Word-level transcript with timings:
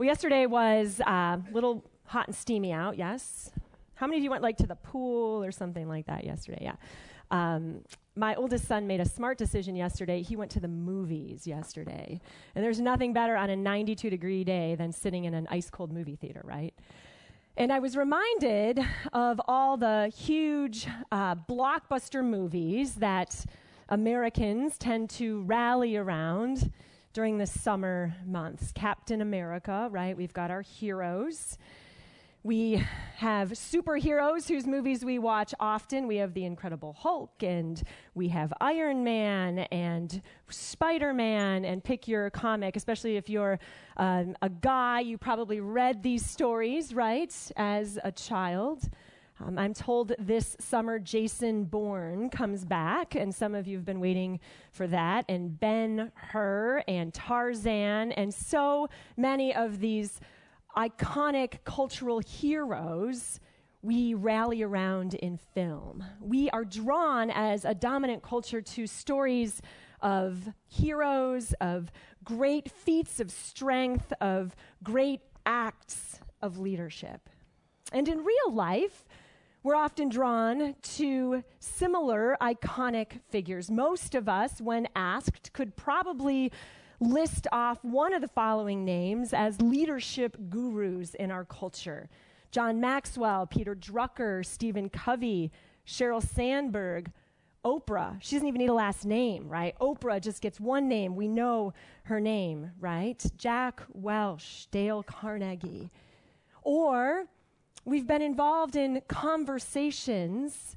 Well, 0.00 0.06
yesterday 0.06 0.46
was 0.46 0.98
a 1.00 1.12
uh, 1.12 1.38
little 1.52 1.84
hot 2.06 2.26
and 2.26 2.34
steamy 2.34 2.72
out, 2.72 2.96
yes? 2.96 3.50
How 3.96 4.06
many 4.06 4.16
of 4.16 4.24
you 4.24 4.30
went 4.30 4.42
like 4.42 4.56
to 4.56 4.66
the 4.66 4.76
pool 4.76 5.44
or 5.44 5.52
something 5.52 5.86
like 5.86 6.06
that 6.06 6.24
yesterday? 6.24 6.60
Yeah. 6.62 6.76
Um, 7.30 7.82
my 8.16 8.34
oldest 8.34 8.66
son 8.66 8.86
made 8.86 9.00
a 9.00 9.04
smart 9.04 9.36
decision 9.36 9.76
yesterday. 9.76 10.22
He 10.22 10.36
went 10.36 10.52
to 10.52 10.60
the 10.60 10.68
movies 10.68 11.46
yesterday. 11.46 12.18
And 12.54 12.64
there's 12.64 12.80
nothing 12.80 13.12
better 13.12 13.36
on 13.36 13.50
a 13.50 13.56
92 13.56 14.08
degree 14.08 14.42
day 14.42 14.74
than 14.74 14.90
sitting 14.90 15.26
in 15.26 15.34
an 15.34 15.46
ice 15.50 15.68
cold 15.68 15.92
movie 15.92 16.16
theater, 16.16 16.40
right? 16.44 16.72
And 17.58 17.70
I 17.70 17.78
was 17.78 17.94
reminded 17.94 18.80
of 19.12 19.38
all 19.46 19.76
the 19.76 20.10
huge 20.16 20.86
uh, 21.12 21.34
blockbuster 21.34 22.24
movies 22.24 22.94
that 22.94 23.44
Americans 23.90 24.78
tend 24.78 25.10
to 25.10 25.42
rally 25.42 25.94
around 25.94 26.72
during 27.12 27.38
the 27.38 27.46
summer 27.46 28.14
months. 28.26 28.72
Captain 28.72 29.20
America, 29.20 29.88
right? 29.90 30.16
We've 30.16 30.32
got 30.32 30.50
our 30.50 30.62
heroes. 30.62 31.58
We 32.42 32.82
have 33.16 33.50
superheroes 33.50 34.48
whose 34.48 34.66
movies 34.66 35.04
we 35.04 35.18
watch 35.18 35.52
often. 35.60 36.06
We 36.06 36.16
have 36.16 36.32
The 36.32 36.46
Incredible 36.46 36.94
Hulk, 36.94 37.42
and 37.42 37.82
we 38.14 38.28
have 38.28 38.50
Iron 38.62 39.04
Man 39.04 39.58
and 39.58 40.22
Spider 40.48 41.12
Man, 41.12 41.66
and 41.66 41.84
pick 41.84 42.08
your 42.08 42.30
comic, 42.30 42.76
especially 42.76 43.18
if 43.18 43.28
you're 43.28 43.58
um, 43.98 44.36
a 44.40 44.48
guy. 44.48 45.00
You 45.00 45.18
probably 45.18 45.60
read 45.60 46.02
these 46.02 46.24
stories, 46.24 46.94
right, 46.94 47.34
as 47.56 47.98
a 48.02 48.10
child. 48.10 48.88
Um, 49.42 49.58
I'm 49.58 49.72
told 49.72 50.12
this 50.18 50.56
summer 50.60 50.98
Jason 50.98 51.64
Bourne 51.64 52.28
comes 52.28 52.64
back, 52.64 53.14
and 53.14 53.34
some 53.34 53.54
of 53.54 53.66
you 53.66 53.76
have 53.78 53.86
been 53.86 54.00
waiting 54.00 54.38
for 54.70 54.86
that, 54.88 55.24
and 55.28 55.58
Ben 55.58 56.12
Hur 56.14 56.82
and 56.86 57.14
Tarzan, 57.14 58.12
and 58.12 58.34
so 58.34 58.88
many 59.16 59.54
of 59.54 59.80
these 59.80 60.20
iconic 60.76 61.64
cultural 61.64 62.20
heroes 62.20 63.40
we 63.82 64.12
rally 64.12 64.62
around 64.62 65.14
in 65.14 65.38
film. 65.38 66.04
We 66.20 66.50
are 66.50 66.64
drawn 66.64 67.30
as 67.30 67.64
a 67.64 67.74
dominant 67.74 68.22
culture 68.22 68.60
to 68.60 68.86
stories 68.86 69.62
of 70.02 70.48
heroes, 70.66 71.54
of 71.62 71.90
great 72.22 72.70
feats 72.70 73.20
of 73.20 73.30
strength, 73.30 74.12
of 74.20 74.54
great 74.82 75.20
acts 75.46 76.20
of 76.42 76.58
leadership. 76.58 77.30
And 77.92 78.06
in 78.06 78.18
real 78.18 78.52
life, 78.52 79.04
we're 79.62 79.76
often 79.76 80.08
drawn 80.08 80.74
to 80.82 81.44
similar 81.58 82.36
iconic 82.40 83.20
figures. 83.28 83.70
Most 83.70 84.14
of 84.14 84.28
us, 84.28 84.60
when 84.60 84.88
asked, 84.96 85.52
could 85.52 85.76
probably 85.76 86.50
list 86.98 87.46
off 87.52 87.84
one 87.84 88.14
of 88.14 88.20
the 88.20 88.28
following 88.28 88.84
names 88.84 89.32
as 89.32 89.60
leadership 89.60 90.36
gurus 90.48 91.14
in 91.14 91.30
our 91.30 91.44
culture 91.44 92.08
John 92.50 92.80
Maxwell, 92.80 93.46
Peter 93.46 93.76
Drucker, 93.76 94.44
Stephen 94.44 94.88
Covey, 94.88 95.52
Sheryl 95.86 96.20
Sandberg, 96.20 97.12
Oprah. 97.64 98.16
She 98.20 98.34
doesn't 98.34 98.48
even 98.48 98.58
need 98.58 98.70
a 98.70 98.74
last 98.74 99.04
name, 99.04 99.48
right? 99.48 99.76
Oprah 99.80 100.20
just 100.20 100.42
gets 100.42 100.58
one 100.58 100.88
name. 100.88 101.14
We 101.14 101.28
know 101.28 101.74
her 102.04 102.18
name, 102.18 102.72
right? 102.80 103.24
Jack 103.36 103.82
Welch, 103.92 104.66
Dale 104.72 105.04
Carnegie. 105.04 105.92
Or 106.62 107.26
we've 107.84 108.06
been 108.06 108.22
involved 108.22 108.76
in 108.76 109.02
conversations 109.08 110.76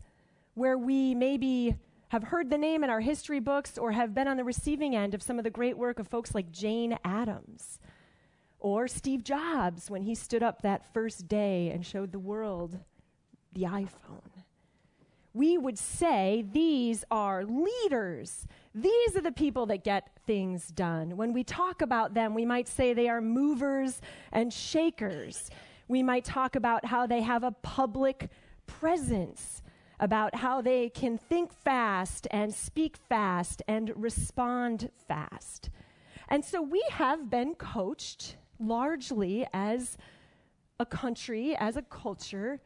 where 0.54 0.78
we 0.78 1.16
maybe 1.16 1.76
have 2.10 2.24
heard 2.24 2.50
the 2.50 2.58
name 2.58 2.84
in 2.84 2.90
our 2.90 3.02
history 3.02 3.40
books 3.40 3.78
or 3.78 3.92
have 3.92 4.14
been 4.14 4.28
on 4.28 4.38
the 4.38 4.44
receiving 4.44 4.96
end 4.96 5.14
of 5.14 5.22
some 5.22 5.38
of 5.38 5.44
the 5.44 5.50
great 5.50 5.78
work 5.78 6.00
of 6.00 6.08
folks 6.08 6.36
like 6.36 6.52
Jane 6.52 6.98
Addams 7.04 7.80
or 8.60 8.88
Steve 8.88 9.24
Jobs 9.24 9.90
when 9.90 10.04
he 10.04 10.16
stood 10.16 10.44
up 10.44 10.62
that 10.62 10.94
first 10.94 11.28
day 11.28 11.70
and 11.70 11.86
showed 11.86 12.12
the 12.12 12.20
world 12.20 12.80
the 13.54 13.64
iPhone. 13.64 14.22
We 15.34 15.58
would 15.58 15.80
say 15.80 16.46
these 16.54 17.04
are 17.10 17.44
leaders. 17.44 18.46
These 18.76 19.18
are 19.18 19.22
the 19.22 19.32
people 19.32 19.66
that 19.66 19.84
get 19.84 20.10
things 20.28 20.68
done. 20.68 21.18
When 21.18 21.34
we 21.34 21.44
talk 21.44 21.82
about 21.82 22.14
them, 22.14 22.36
we 22.36 22.46
might 22.46 22.68
say 22.68 22.94
they 22.94 23.10
are 23.10 23.22
movers 23.22 24.00
and 24.32 24.54
shakers. 24.54 25.50
We 25.94 26.02
might 26.02 26.26
talk 26.26 26.56
about 26.56 26.86
how 26.86 27.06
they 27.06 27.22
have 27.22 27.44
a 27.44 27.52
public 27.52 28.32
presence 28.66 29.62
about 30.00 30.34
how 30.34 30.60
they 30.60 30.90
can 30.90 31.20
think 31.20 31.54
fast 31.54 32.28
and 32.32 32.52
speak 32.52 32.98
fast 32.98 33.62
and 33.68 33.92
respond 33.96 34.90
fast. 35.08 35.70
And 36.30 36.44
so 36.44 36.64
we 36.64 36.84
have 36.90 37.30
been 37.30 37.54
coached 37.54 38.38
largely 38.60 39.46
as 39.54 39.96
a 40.80 40.86
country, 40.88 41.56
as 41.56 41.78
a 41.78 41.84
culture, 41.84 42.60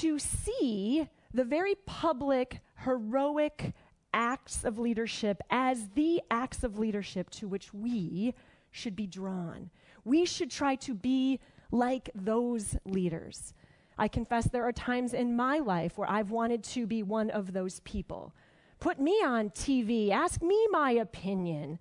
to 0.00 0.18
see 0.18 1.08
the 1.32 1.44
very 1.44 1.76
public, 1.86 2.58
heroic 2.78 3.72
acts 4.12 4.64
of 4.64 4.80
leadership 4.80 5.40
as 5.48 5.90
the 5.90 6.20
acts 6.28 6.64
of 6.64 6.76
leadership 6.76 7.30
to 7.30 7.46
which 7.46 7.72
we 7.72 8.34
should 8.72 8.96
be 8.96 9.06
drawn. 9.06 9.70
We 10.04 10.24
should 10.24 10.50
try 10.50 10.74
to 10.74 10.92
be 10.92 11.38
like 11.72 12.10
those 12.14 12.76
leaders. 12.84 13.54
I 13.98 14.06
confess 14.06 14.46
there 14.46 14.64
are 14.64 14.72
times 14.72 15.14
in 15.14 15.34
my 15.34 15.58
life 15.58 15.98
where 15.98 16.08
I've 16.08 16.30
wanted 16.30 16.62
to 16.64 16.86
be 16.86 17.02
one 17.02 17.30
of 17.30 17.52
those 17.52 17.80
people. 17.80 18.34
Put 18.78 19.00
me 19.00 19.22
on 19.24 19.50
TV, 19.50 20.10
ask 20.10 20.42
me 20.42 20.66
my 20.70 20.92
opinion. 20.92 21.78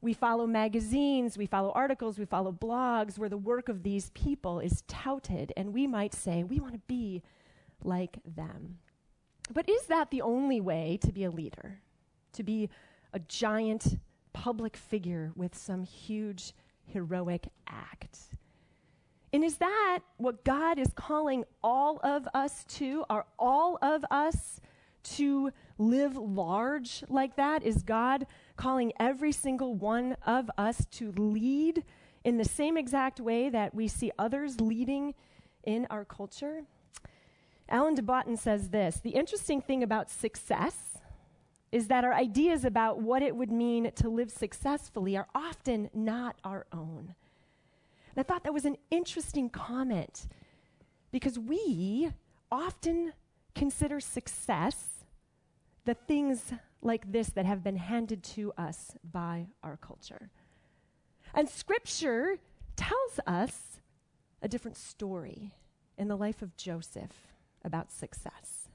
We 0.00 0.12
follow 0.12 0.46
magazines, 0.46 1.38
we 1.38 1.46
follow 1.46 1.70
articles, 1.72 2.18
we 2.18 2.24
follow 2.24 2.52
blogs 2.52 3.18
where 3.18 3.28
the 3.28 3.36
work 3.36 3.68
of 3.68 3.82
these 3.82 4.10
people 4.10 4.58
is 4.58 4.82
touted, 4.88 5.52
and 5.56 5.72
we 5.72 5.86
might 5.86 6.12
say, 6.12 6.42
we 6.42 6.58
want 6.58 6.74
to 6.74 6.80
be 6.88 7.22
like 7.84 8.18
them. 8.24 8.78
But 9.52 9.68
is 9.68 9.86
that 9.86 10.10
the 10.10 10.22
only 10.22 10.60
way 10.60 10.98
to 11.02 11.12
be 11.12 11.24
a 11.24 11.30
leader? 11.30 11.80
To 12.32 12.42
be 12.42 12.68
a 13.12 13.20
giant 13.20 13.98
public 14.32 14.76
figure 14.76 15.32
with 15.36 15.56
some 15.56 15.84
huge 15.84 16.52
heroic 16.84 17.48
act? 17.68 18.18
And 19.32 19.42
is 19.42 19.56
that 19.56 20.00
what 20.18 20.44
God 20.44 20.78
is 20.78 20.92
calling 20.94 21.44
all 21.62 21.98
of 22.02 22.28
us 22.34 22.64
to? 22.76 23.04
Are 23.08 23.24
all 23.38 23.78
of 23.80 24.04
us 24.10 24.60
to 25.04 25.50
live 25.78 26.16
large 26.16 27.02
like 27.08 27.36
that? 27.36 27.62
Is 27.62 27.82
God 27.82 28.26
calling 28.56 28.92
every 29.00 29.32
single 29.32 29.74
one 29.74 30.16
of 30.26 30.50
us 30.58 30.84
to 30.92 31.12
lead 31.12 31.82
in 32.24 32.36
the 32.36 32.44
same 32.44 32.76
exact 32.76 33.20
way 33.20 33.48
that 33.48 33.74
we 33.74 33.88
see 33.88 34.12
others 34.18 34.60
leading 34.60 35.14
in 35.64 35.86
our 35.88 36.04
culture? 36.04 36.64
Alan 37.68 37.94
de 37.94 38.02
Botton 38.02 38.36
says 38.36 38.68
this 38.68 39.00
The 39.00 39.10
interesting 39.10 39.62
thing 39.62 39.82
about 39.82 40.10
success 40.10 40.98
is 41.72 41.88
that 41.88 42.04
our 42.04 42.12
ideas 42.12 42.66
about 42.66 43.00
what 43.00 43.22
it 43.22 43.34
would 43.34 43.50
mean 43.50 43.90
to 43.92 44.10
live 44.10 44.30
successfully 44.30 45.16
are 45.16 45.26
often 45.34 45.88
not 45.94 46.36
our 46.44 46.66
own. 46.70 47.14
And 48.14 48.18
I 48.18 48.22
thought 48.22 48.44
that 48.44 48.52
was 48.52 48.64
an 48.64 48.76
interesting 48.90 49.48
comment 49.48 50.26
because 51.10 51.38
we 51.38 52.10
often 52.50 53.12
consider 53.54 54.00
success 54.00 55.04
the 55.84 55.94
things 55.94 56.52
like 56.82 57.10
this 57.10 57.28
that 57.30 57.46
have 57.46 57.64
been 57.64 57.76
handed 57.76 58.22
to 58.22 58.52
us 58.58 58.92
by 59.12 59.46
our 59.62 59.76
culture. 59.76 60.30
And 61.34 61.48
scripture 61.48 62.36
tells 62.76 63.20
us 63.26 63.80
a 64.42 64.48
different 64.48 64.76
story 64.76 65.52
in 65.96 66.08
the 66.08 66.16
life 66.16 66.42
of 66.42 66.56
Joseph 66.56 67.28
about 67.64 67.90
success 67.90 68.68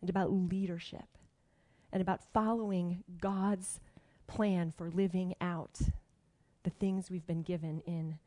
and 0.00 0.08
about 0.08 0.32
leadership 0.32 1.18
and 1.92 2.00
about 2.00 2.20
following 2.32 3.02
God's 3.20 3.80
plan 4.26 4.70
for 4.70 4.90
living 4.90 5.34
out 5.40 5.80
the 6.62 6.70
things 6.70 7.10
we've 7.10 7.26
been 7.26 7.42
given 7.42 7.82
in 7.86 8.18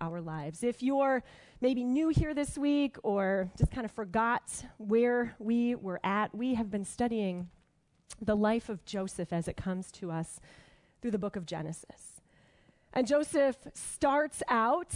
our 0.00 0.20
lives. 0.20 0.62
If 0.62 0.82
you're 0.82 1.22
maybe 1.60 1.84
new 1.84 2.08
here 2.08 2.34
this 2.34 2.58
week 2.58 2.96
or 3.02 3.50
just 3.58 3.70
kind 3.70 3.84
of 3.84 3.90
forgot 3.90 4.64
where 4.78 5.34
we 5.38 5.74
were 5.74 6.00
at, 6.04 6.34
we 6.34 6.54
have 6.54 6.70
been 6.70 6.84
studying 6.84 7.48
the 8.20 8.36
life 8.36 8.68
of 8.68 8.84
Joseph 8.84 9.32
as 9.32 9.48
it 9.48 9.56
comes 9.56 9.90
to 9.92 10.10
us 10.10 10.40
through 11.00 11.10
the 11.10 11.18
book 11.18 11.36
of 11.36 11.46
Genesis. 11.46 12.20
And 12.92 13.06
Joseph 13.06 13.56
starts 13.74 14.42
out 14.48 14.94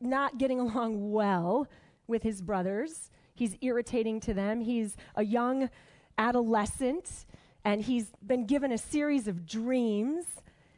not 0.00 0.38
getting 0.38 0.58
along 0.58 1.12
well 1.12 1.68
with 2.06 2.22
his 2.22 2.42
brothers. 2.42 3.10
He's 3.34 3.56
irritating 3.60 4.20
to 4.20 4.34
them. 4.34 4.60
He's 4.60 4.96
a 5.14 5.24
young 5.24 5.70
adolescent, 6.18 7.24
and 7.64 7.80
he's 7.80 8.12
been 8.24 8.46
given 8.46 8.72
a 8.72 8.78
series 8.78 9.28
of 9.28 9.46
dreams, 9.46 10.24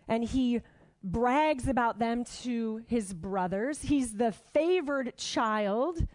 and 0.07 0.23
he 0.23 0.61
brags 1.05 1.69
about 1.69 1.99
them 1.99 2.25
to 2.43 2.83
his 2.87 3.12
brothers. 3.12 3.83
He's 3.83 4.15
the 4.15 4.33
favored 4.33 5.17
child, 5.19 6.06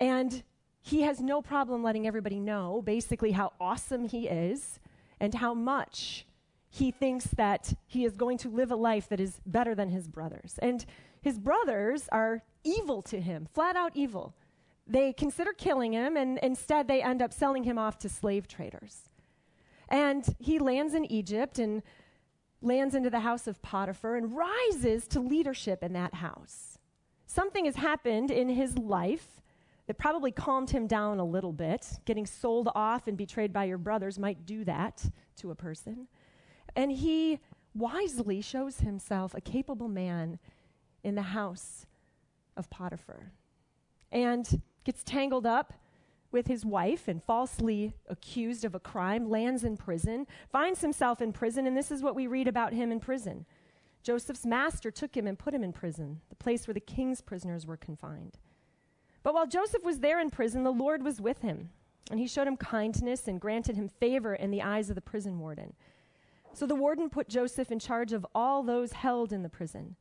and 0.00 0.42
he 0.80 1.02
has 1.02 1.20
no 1.20 1.42
problem 1.42 1.82
letting 1.82 2.06
everybody 2.06 2.40
know 2.40 2.82
basically 2.84 3.32
how 3.32 3.52
awesome 3.60 4.08
he 4.08 4.26
is 4.26 4.80
and 5.20 5.34
how 5.34 5.52
much 5.52 6.26
he 6.70 6.90
thinks 6.90 7.26
that 7.36 7.74
he 7.86 8.04
is 8.04 8.16
going 8.16 8.38
to 8.38 8.48
live 8.48 8.70
a 8.70 8.76
life 8.76 9.08
that 9.10 9.20
is 9.20 9.40
better 9.44 9.74
than 9.74 9.90
his 9.90 10.08
brothers. 10.08 10.58
And 10.60 10.84
his 11.20 11.38
brothers 11.38 12.08
are 12.10 12.42
evil 12.64 13.02
to 13.02 13.20
him, 13.20 13.48
flat 13.52 13.76
out 13.76 13.92
evil. 13.94 14.34
They 14.86 15.12
consider 15.12 15.52
killing 15.52 15.92
him, 15.92 16.16
and 16.16 16.38
instead 16.42 16.88
they 16.88 17.02
end 17.02 17.20
up 17.20 17.32
selling 17.32 17.64
him 17.64 17.78
off 17.78 17.98
to 17.98 18.08
slave 18.08 18.48
traders. 18.48 19.10
And 19.90 20.24
he 20.38 20.58
lands 20.58 20.94
in 20.94 21.10
Egypt 21.10 21.58
and 21.58 21.82
lands 22.60 22.94
into 22.94 23.10
the 23.10 23.20
house 23.20 23.46
of 23.46 23.62
Potiphar 23.62 24.16
and 24.16 24.36
rises 24.36 25.06
to 25.08 25.20
leadership 25.20 25.82
in 25.82 25.92
that 25.92 26.14
house. 26.14 26.78
Something 27.26 27.66
has 27.66 27.76
happened 27.76 28.30
in 28.30 28.48
his 28.48 28.76
life 28.78 29.40
that 29.86 29.98
probably 29.98 30.30
calmed 30.30 30.70
him 30.70 30.86
down 30.86 31.18
a 31.18 31.24
little 31.24 31.52
bit. 31.52 31.98
Getting 32.04 32.26
sold 32.26 32.68
off 32.74 33.06
and 33.06 33.16
betrayed 33.16 33.52
by 33.52 33.64
your 33.64 33.78
brothers 33.78 34.18
might 34.18 34.44
do 34.44 34.64
that 34.64 35.04
to 35.36 35.50
a 35.50 35.54
person. 35.54 36.08
And 36.76 36.92
he 36.92 37.40
wisely 37.74 38.40
shows 38.40 38.80
himself 38.80 39.34
a 39.34 39.40
capable 39.40 39.88
man 39.88 40.38
in 41.04 41.14
the 41.14 41.22
house 41.22 41.86
of 42.56 42.68
Potiphar 42.70 43.32
and 44.10 44.62
gets 44.84 45.04
tangled 45.04 45.46
up 45.46 45.72
with 46.30 46.46
his 46.46 46.64
wife 46.64 47.08
and 47.08 47.22
falsely 47.22 47.94
accused 48.08 48.64
of 48.64 48.74
a 48.74 48.80
crime, 48.80 49.28
lands 49.30 49.64
in 49.64 49.76
prison, 49.76 50.26
finds 50.50 50.80
himself 50.80 51.22
in 51.22 51.32
prison, 51.32 51.66
and 51.66 51.76
this 51.76 51.90
is 51.90 52.02
what 52.02 52.14
we 52.14 52.26
read 52.26 52.48
about 52.48 52.72
him 52.72 52.92
in 52.92 53.00
prison. 53.00 53.46
Joseph's 54.02 54.46
master 54.46 54.90
took 54.90 55.16
him 55.16 55.26
and 55.26 55.38
put 55.38 55.54
him 55.54 55.64
in 55.64 55.72
prison, 55.72 56.20
the 56.28 56.36
place 56.36 56.66
where 56.66 56.74
the 56.74 56.80
king's 56.80 57.20
prisoners 57.20 57.66
were 57.66 57.76
confined. 57.76 58.38
But 59.22 59.34
while 59.34 59.46
Joseph 59.46 59.84
was 59.84 60.00
there 60.00 60.20
in 60.20 60.30
prison, 60.30 60.64
the 60.64 60.70
Lord 60.70 61.02
was 61.02 61.20
with 61.20 61.42
him, 61.42 61.70
and 62.10 62.20
he 62.20 62.26
showed 62.26 62.46
him 62.46 62.56
kindness 62.56 63.26
and 63.26 63.40
granted 63.40 63.76
him 63.76 63.88
favor 63.88 64.34
in 64.34 64.50
the 64.50 64.62
eyes 64.62 64.88
of 64.88 64.94
the 64.94 65.00
prison 65.00 65.38
warden. 65.38 65.74
So 66.52 66.66
the 66.66 66.74
warden 66.74 67.10
put 67.10 67.28
Joseph 67.28 67.70
in 67.70 67.78
charge 67.78 68.12
of 68.12 68.26
all 68.34 68.62
those 68.62 68.92
held 68.92 69.32
in 69.32 69.42
the 69.42 69.48
prison, 69.48 69.96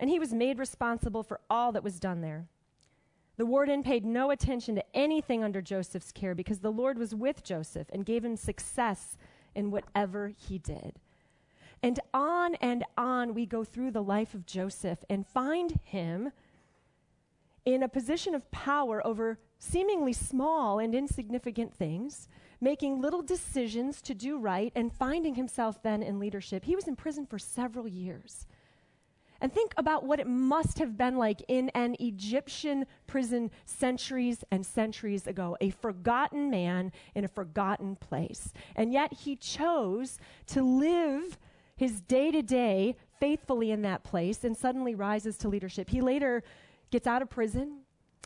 and 0.00 0.10
he 0.10 0.18
was 0.18 0.32
made 0.32 0.58
responsible 0.58 1.22
for 1.22 1.40
all 1.48 1.72
that 1.72 1.84
was 1.84 2.00
done 2.00 2.20
there. 2.20 2.46
The 3.36 3.46
warden 3.46 3.82
paid 3.82 4.04
no 4.04 4.30
attention 4.30 4.76
to 4.76 4.84
anything 4.94 5.42
under 5.42 5.60
Joseph's 5.60 6.12
care 6.12 6.34
because 6.34 6.60
the 6.60 6.70
Lord 6.70 6.98
was 6.98 7.14
with 7.14 7.42
Joseph 7.42 7.88
and 7.92 8.06
gave 8.06 8.24
him 8.24 8.36
success 8.36 9.16
in 9.54 9.70
whatever 9.70 10.32
he 10.36 10.58
did. 10.58 11.00
And 11.82 12.00
on 12.14 12.54
and 12.56 12.84
on 12.96 13.34
we 13.34 13.44
go 13.44 13.64
through 13.64 13.90
the 13.90 14.02
life 14.02 14.34
of 14.34 14.46
Joseph 14.46 15.04
and 15.10 15.26
find 15.26 15.80
him 15.84 16.30
in 17.64 17.82
a 17.82 17.88
position 17.88 18.34
of 18.34 18.50
power 18.50 19.04
over 19.06 19.38
seemingly 19.58 20.12
small 20.12 20.78
and 20.78 20.94
insignificant 20.94 21.74
things, 21.74 22.28
making 22.60 23.00
little 23.00 23.22
decisions 23.22 24.00
to 24.02 24.14
do 24.14 24.38
right, 24.38 24.72
and 24.74 24.92
finding 24.92 25.34
himself 25.34 25.82
then 25.82 26.02
in 26.02 26.18
leadership. 26.18 26.64
He 26.64 26.76
was 26.76 26.86
in 26.86 26.96
prison 26.96 27.26
for 27.26 27.38
several 27.38 27.88
years. 27.88 28.46
And 29.44 29.52
think 29.52 29.74
about 29.76 30.04
what 30.04 30.20
it 30.20 30.26
must 30.26 30.78
have 30.78 30.96
been 30.96 31.18
like 31.18 31.42
in 31.48 31.68
an 31.74 31.96
Egyptian 32.00 32.86
prison 33.06 33.50
centuries 33.66 34.42
and 34.50 34.64
centuries 34.64 35.26
ago. 35.26 35.54
A 35.60 35.68
forgotten 35.68 36.48
man 36.48 36.92
in 37.14 37.26
a 37.26 37.28
forgotten 37.28 37.94
place. 37.96 38.54
And 38.74 38.90
yet 38.90 39.12
he 39.12 39.36
chose 39.36 40.18
to 40.46 40.62
live 40.62 41.36
his 41.76 42.00
day 42.00 42.30
to 42.30 42.40
day 42.40 42.96
faithfully 43.20 43.70
in 43.70 43.82
that 43.82 44.02
place 44.02 44.44
and 44.44 44.56
suddenly 44.56 44.94
rises 44.94 45.36
to 45.36 45.48
leadership. 45.50 45.90
He 45.90 46.00
later 46.00 46.42
gets 46.90 47.06
out 47.06 47.20
of 47.20 47.28
prison 47.28 47.80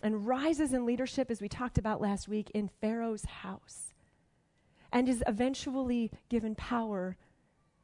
and 0.04 0.24
rises 0.24 0.72
in 0.72 0.86
leadership, 0.86 1.32
as 1.32 1.40
we 1.40 1.48
talked 1.48 1.78
about 1.78 2.00
last 2.00 2.28
week, 2.28 2.48
in 2.54 2.70
Pharaoh's 2.80 3.24
house 3.24 3.92
and 4.92 5.08
is 5.08 5.22
eventually 5.26 6.12
given 6.28 6.54
power 6.54 7.16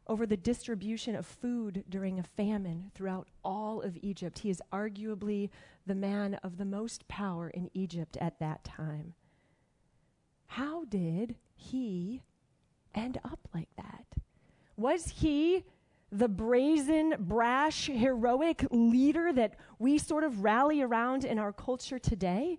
over 0.06 0.27
the 0.27 0.37
distribution 0.37 1.15
of 1.15 1.27
food 1.27 1.85
during 1.89 2.19
a 2.19 2.23
famine 2.23 2.91
throughout 2.95 3.29
all 3.45 3.81
of 3.81 3.97
Egypt. 4.03 4.41
He 4.41 4.51
is 4.51 4.62
arguably 4.73 5.51
the 5.87 5.95
man 5.95 6.35
of 6.43 6.59
the 6.59 6.65
most 6.65 7.09
power 7.09 7.49
in 7.49 7.71
Egypt 7.75 8.17
at 8.21 8.39
that 8.39 8.65
time. 8.65 9.15
How 10.47 10.85
did 10.85 11.37
he 11.55 12.23
end 12.95 13.19
up 13.25 13.49
like 13.55 13.71
that? 13.77 14.05
Was 14.77 15.09
he 15.09 15.65
the 16.12 16.29
brazen, 16.29 17.15
brash, 17.19 17.87
heroic 17.87 18.67
leader 18.71 19.33
that 19.33 19.57
we 19.79 19.99
sort 19.99 20.23
of 20.23 20.45
rally 20.45 20.81
around 20.83 21.25
in 21.25 21.39
our 21.39 21.53
culture 21.53 21.99
today? 21.99 22.59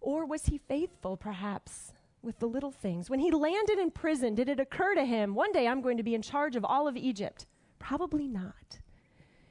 Or 0.00 0.24
was 0.24 0.46
he 0.46 0.58
faithful, 0.58 1.16
perhaps, 1.16 1.92
with 2.22 2.38
the 2.38 2.46
little 2.46 2.70
things. 2.70 3.08
When 3.08 3.20
he 3.20 3.30
landed 3.30 3.78
in 3.78 3.90
prison, 3.90 4.34
did 4.34 4.48
it 4.48 4.60
occur 4.60 4.94
to 4.94 5.04
him, 5.04 5.34
one 5.34 5.52
day 5.52 5.66
I'm 5.68 5.80
going 5.80 5.96
to 5.96 6.02
be 6.02 6.14
in 6.14 6.22
charge 6.22 6.56
of 6.56 6.64
all 6.64 6.88
of 6.88 6.96
Egypt? 6.96 7.46
Probably 7.78 8.26
not. 8.26 8.80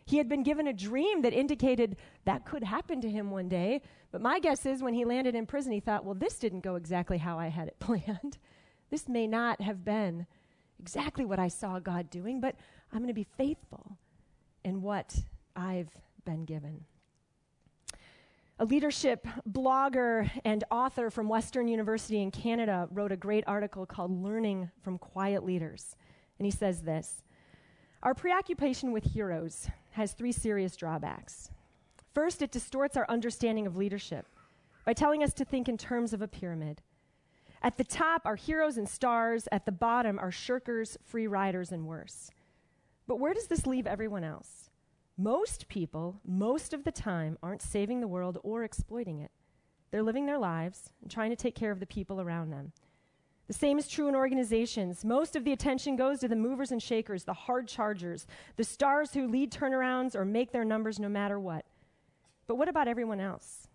He 0.06 0.18
had 0.18 0.30
been 0.30 0.44
given 0.44 0.68
a 0.68 0.74
dream 0.74 1.24
that 1.24 1.34
indicated 1.34 1.98
that 2.26 2.46
could 2.46 2.64
happen 2.64 3.02
to 3.02 3.10
him 3.10 3.32
one 3.32 3.50
day, 3.50 3.82
but 4.12 4.22
my 4.22 4.40
guess 4.40 4.66
is 4.66 4.84
when 4.84 4.94
he 4.94 5.04
landed 5.04 5.34
in 5.36 5.48
prison, 5.48 5.72
he 5.72 5.80
thought, 5.80 6.06
well, 6.06 6.14
this 6.14 6.38
didn't 6.38 6.62
go 6.62 6.76
exactly 6.76 7.18
how 7.18 7.40
I 7.40 7.48
had 7.48 7.68
it 7.68 7.80
planned. 7.80 8.38
this 8.92 9.10
may 9.10 9.26
not 9.26 9.62
have 9.62 9.84
been 9.84 10.28
exactly 10.80 11.26
what 11.26 11.40
I 11.40 11.48
saw 11.48 11.80
God 11.80 12.10
doing, 12.10 12.40
but 12.40 12.56
I'm 12.92 13.00
going 13.00 13.08
to 13.08 13.14
be 13.14 13.28
faithful 13.38 13.98
in 14.64 14.82
what 14.82 15.16
I've 15.56 15.90
been 16.24 16.46
given. 16.46 16.86
A 18.58 18.64
leadership 18.64 19.28
blogger 19.50 20.30
and 20.46 20.64
author 20.72 21.10
from 21.10 21.28
Western 21.28 21.68
University 21.68 22.22
in 22.22 22.32
Canada 22.32 22.88
wrote 22.90 23.12
a 23.12 23.18
great 23.18 23.44
article 23.48 23.86
called 23.86 24.24
Learning 24.24 24.72
from 24.82 24.98
Quiet 24.98 25.44
Leaders. 25.44 25.98
And 26.40 26.46
he 26.46 26.52
says 26.52 26.84
this 26.84 27.22
Our 28.02 28.14
preoccupation 28.14 28.94
with 28.94 29.12
heroes 29.12 29.68
has 29.92 30.14
three 30.14 30.32
serious 30.32 30.78
drawbacks. 30.78 31.50
First, 32.14 32.42
it 32.42 32.52
distorts 32.52 32.96
our 32.96 33.06
understanding 33.10 33.68
of 33.68 33.76
leadership 33.76 34.26
by 34.86 34.94
telling 34.94 35.22
us 35.22 35.34
to 35.34 35.44
think 35.44 35.68
in 35.68 35.78
terms 35.78 36.14
of 36.14 36.22
a 36.22 36.28
pyramid. 36.28 36.82
At 37.62 37.76
the 37.76 37.84
top 37.84 38.22
are 38.24 38.38
heroes 38.38 38.78
and 38.78 38.88
stars, 38.88 39.50
at 39.52 39.66
the 39.66 39.74
bottom 39.74 40.18
are 40.18 40.32
shirkers, 40.32 40.96
free 41.04 41.28
riders, 41.28 41.74
and 41.74 41.86
worse. 41.86 42.32
But 43.06 43.20
where 43.20 43.34
does 43.34 43.48
this 43.48 43.68
leave 43.68 43.86
everyone 43.86 44.24
else? 44.24 44.65
Most 45.18 45.70
people, 45.70 46.20
most 46.26 46.74
of 46.74 46.84
the 46.84 46.92
time, 46.92 47.38
aren't 47.42 47.62
saving 47.62 48.02
the 48.02 48.08
world 48.08 48.38
or 48.44 48.64
exploiting 48.64 49.20
it. 49.20 49.32
They're 49.92 50.04
living 50.04 50.26
their 50.26 50.38
lives 50.38 50.90
and 51.02 51.10
trying 51.10 51.30
to 51.30 51.38
take 51.38 51.56
care 51.56 51.72
of 51.72 51.80
the 51.80 51.86
people 51.86 52.20
around 52.20 52.50
them. 52.50 52.74
The 53.48 53.54
same 53.54 53.78
is 53.78 53.88
true 53.88 54.10
in 54.10 54.16
organizations. 54.16 55.06
Most 55.06 55.36
of 55.36 55.46
the 55.46 55.54
attention 55.54 55.96
goes 55.96 56.20
to 56.20 56.28
the 56.28 56.36
movers 56.36 56.72
and 56.72 56.82
shakers, 56.82 57.24
the 57.24 57.34
hard 57.34 57.68
chargers, 57.68 58.28
the 58.58 58.64
stars 58.64 59.14
who 59.14 59.28
lead 59.28 59.52
turnarounds 59.52 60.16
or 60.16 60.26
make 60.26 60.52
their 60.52 60.66
numbers 60.66 61.00
no 61.00 61.08
matter 61.08 61.40
what. 61.40 61.66
But 62.48 62.56
what 62.56 62.68
about 62.68 62.88
everyone 62.88 63.22
else? 63.22 63.68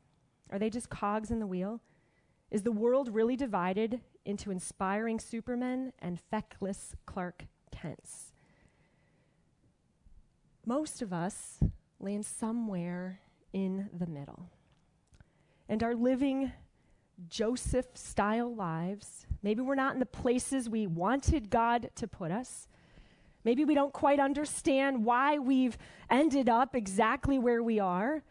Are 0.50 0.58
they 0.58 0.70
just 0.70 0.90
cogs 0.90 1.30
in 1.30 1.38
the 1.38 1.46
wheel? 1.46 1.80
Is 2.50 2.64
the 2.64 2.72
world 2.72 3.14
really 3.14 3.36
divided 3.36 4.00
into 4.24 4.50
inspiring 4.50 5.20
supermen 5.20 5.92
and 6.00 6.20
feckless 6.20 6.96
Clark 7.06 7.44
Kents? 7.70 8.29
Most 10.66 11.02
of 11.02 11.12
us 11.12 11.58
land 11.98 12.24
somewhere 12.26 13.20
in 13.52 13.88
the 13.96 14.06
middle 14.06 14.50
and 15.68 15.82
are 15.82 15.94
living 15.94 16.52
Joseph 17.28 17.86
style 17.94 18.54
lives. 18.54 19.26
Maybe 19.42 19.62
we're 19.62 19.74
not 19.74 19.94
in 19.94 20.00
the 20.00 20.06
places 20.06 20.68
we 20.68 20.86
wanted 20.86 21.50
God 21.50 21.90
to 21.96 22.06
put 22.06 22.30
us. 22.30 22.68
Maybe 23.44 23.64
we 23.64 23.74
don't 23.74 23.92
quite 23.92 24.20
understand 24.20 25.04
why 25.04 25.38
we've 25.38 25.78
ended 26.10 26.48
up 26.48 26.74
exactly 26.74 27.38
where 27.38 27.62
we 27.62 27.78
are. 27.78 28.22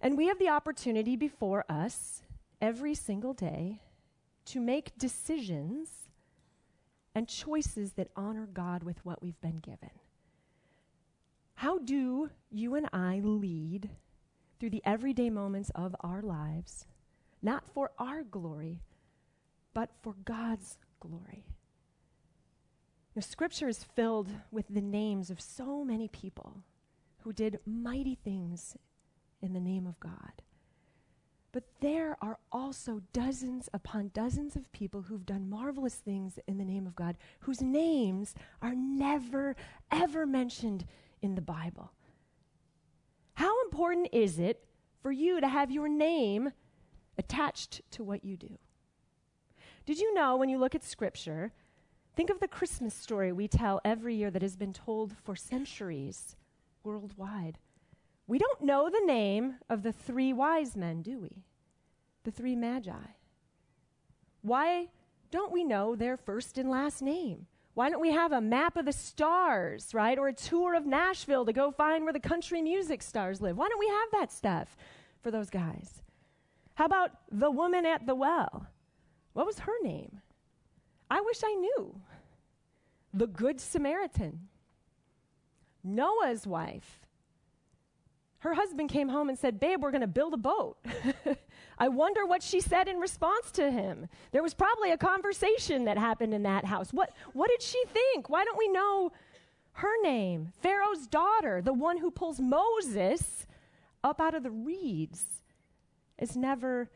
And 0.00 0.16
we 0.16 0.26
have 0.26 0.38
the 0.38 0.48
opportunity 0.48 1.16
before 1.16 1.64
us 1.68 2.22
every 2.60 2.94
single 2.94 3.32
day 3.32 3.80
to 4.46 4.60
make 4.60 4.96
decisions 4.98 5.88
and 7.14 7.26
choices 7.26 7.94
that 7.94 8.10
honor 8.14 8.46
God 8.52 8.82
with 8.82 9.04
what 9.04 9.22
we've 9.22 9.40
been 9.40 9.58
given. 9.58 9.90
How 11.56 11.78
do 11.78 12.28
you 12.50 12.74
and 12.74 12.86
I 12.92 13.20
lead 13.24 13.88
through 14.60 14.70
the 14.70 14.82
everyday 14.84 15.30
moments 15.30 15.70
of 15.74 15.96
our 16.00 16.20
lives, 16.20 16.86
not 17.42 17.66
for 17.72 17.92
our 17.98 18.22
glory, 18.22 18.82
but 19.72 19.90
for 20.02 20.14
God's 20.24 20.76
glory? 21.00 21.46
Now, 23.14 23.22
scripture 23.22 23.68
is 23.68 23.82
filled 23.82 24.28
with 24.50 24.66
the 24.68 24.82
names 24.82 25.30
of 25.30 25.40
so 25.40 25.82
many 25.82 26.08
people 26.08 26.62
who 27.20 27.32
did 27.32 27.58
mighty 27.64 28.16
things 28.22 28.76
in 29.40 29.54
the 29.54 29.60
name 29.60 29.86
of 29.86 29.98
God. 29.98 30.42
But 31.52 31.64
there 31.80 32.18
are 32.20 32.38
also 32.52 33.00
dozens 33.14 33.70
upon 33.72 34.10
dozens 34.12 34.56
of 34.56 34.70
people 34.72 35.00
who've 35.00 35.24
done 35.24 35.48
marvelous 35.48 35.94
things 35.94 36.38
in 36.46 36.58
the 36.58 36.66
name 36.66 36.86
of 36.86 36.94
God, 36.94 37.16
whose 37.40 37.62
names 37.62 38.34
are 38.60 38.74
never, 38.74 39.56
ever 39.90 40.26
mentioned 40.26 40.84
in 41.22 41.34
the 41.34 41.40
Bible. 41.40 41.92
How 43.34 43.62
important 43.62 44.08
is 44.12 44.38
it 44.38 44.64
for 45.02 45.12
you 45.12 45.40
to 45.40 45.48
have 45.48 45.70
your 45.70 45.88
name 45.88 46.52
attached 47.18 47.82
to 47.92 48.04
what 48.04 48.24
you 48.24 48.36
do? 48.36 48.58
Did 49.84 49.98
you 49.98 50.14
know 50.14 50.36
when 50.36 50.48
you 50.48 50.58
look 50.58 50.74
at 50.74 50.84
Scripture 50.84 51.52
Think 52.16 52.30
of 52.30 52.40
the 52.40 52.48
Christmas 52.48 52.94
story 52.94 53.30
we 53.30 53.46
tell 53.46 53.78
every 53.84 54.14
year 54.14 54.30
that 54.30 54.40
has 54.40 54.56
been 54.56 54.72
told 54.72 55.14
for 55.22 55.36
centuries 55.36 56.34
worldwide. 56.82 57.58
We 58.26 58.38
don't 58.38 58.62
know 58.62 58.88
the 58.88 59.04
name 59.04 59.56
of 59.68 59.82
the 59.82 59.92
three 59.92 60.32
wise 60.32 60.74
men, 60.74 61.02
do 61.02 61.18
we? 61.18 61.44
The 62.24 62.30
three 62.30 62.56
magi. 62.56 63.12
Why 64.40 64.88
don't 65.30 65.52
we 65.52 65.62
know 65.62 65.94
their 65.94 66.16
first 66.16 66.56
and 66.56 66.70
last 66.70 67.02
name? 67.02 67.48
Why 67.76 67.90
don't 67.90 68.00
we 68.00 68.12
have 68.12 68.32
a 68.32 68.40
map 68.40 68.78
of 68.78 68.86
the 68.86 68.92
stars, 68.92 69.92
right? 69.92 70.18
Or 70.18 70.28
a 70.28 70.32
tour 70.32 70.74
of 70.74 70.86
Nashville 70.86 71.44
to 71.44 71.52
go 71.52 71.70
find 71.70 72.04
where 72.04 72.12
the 72.14 72.18
country 72.18 72.62
music 72.62 73.02
stars 73.02 73.42
live? 73.42 73.58
Why 73.58 73.68
don't 73.68 73.78
we 73.78 73.88
have 73.88 74.08
that 74.12 74.32
stuff 74.32 74.78
for 75.22 75.30
those 75.30 75.50
guys? 75.50 76.02
How 76.72 76.86
about 76.86 77.10
the 77.30 77.50
woman 77.50 77.84
at 77.84 78.06
the 78.06 78.14
well? 78.14 78.66
What 79.34 79.44
was 79.44 79.58
her 79.58 79.74
name? 79.82 80.22
I 81.10 81.20
wish 81.20 81.42
I 81.44 81.52
knew. 81.52 82.00
The 83.12 83.26
Good 83.26 83.60
Samaritan. 83.60 84.48
Noah's 85.84 86.46
wife. 86.46 87.05
Her 88.46 88.54
husband 88.54 88.90
came 88.90 89.08
home 89.08 89.28
and 89.28 89.36
said, 89.36 89.58
Babe, 89.58 89.82
we're 89.82 89.90
going 89.90 90.02
to 90.02 90.06
build 90.06 90.32
a 90.32 90.36
boat. 90.36 90.76
I 91.78 91.88
wonder 91.88 92.24
what 92.24 92.44
she 92.44 92.60
said 92.60 92.86
in 92.86 92.98
response 92.98 93.50
to 93.54 93.72
him. 93.72 94.06
There 94.30 94.42
was 94.44 94.54
probably 94.54 94.92
a 94.92 94.96
conversation 94.96 95.86
that 95.86 95.98
happened 95.98 96.32
in 96.32 96.44
that 96.44 96.64
house. 96.64 96.92
What, 96.92 97.10
what 97.32 97.50
did 97.50 97.60
she 97.60 97.82
think? 97.92 98.30
Why 98.30 98.44
don't 98.44 98.56
we 98.56 98.68
know 98.68 99.10
her 99.72 100.00
name? 100.00 100.52
Pharaoh's 100.62 101.08
daughter, 101.08 101.60
the 101.60 101.72
one 101.72 101.98
who 101.98 102.12
pulls 102.12 102.38
Moses 102.38 103.48
up 104.04 104.20
out 104.20 104.36
of 104.36 104.44
the 104.44 104.52
reeds, 104.52 105.24
is 106.16 106.36
never 106.36 106.88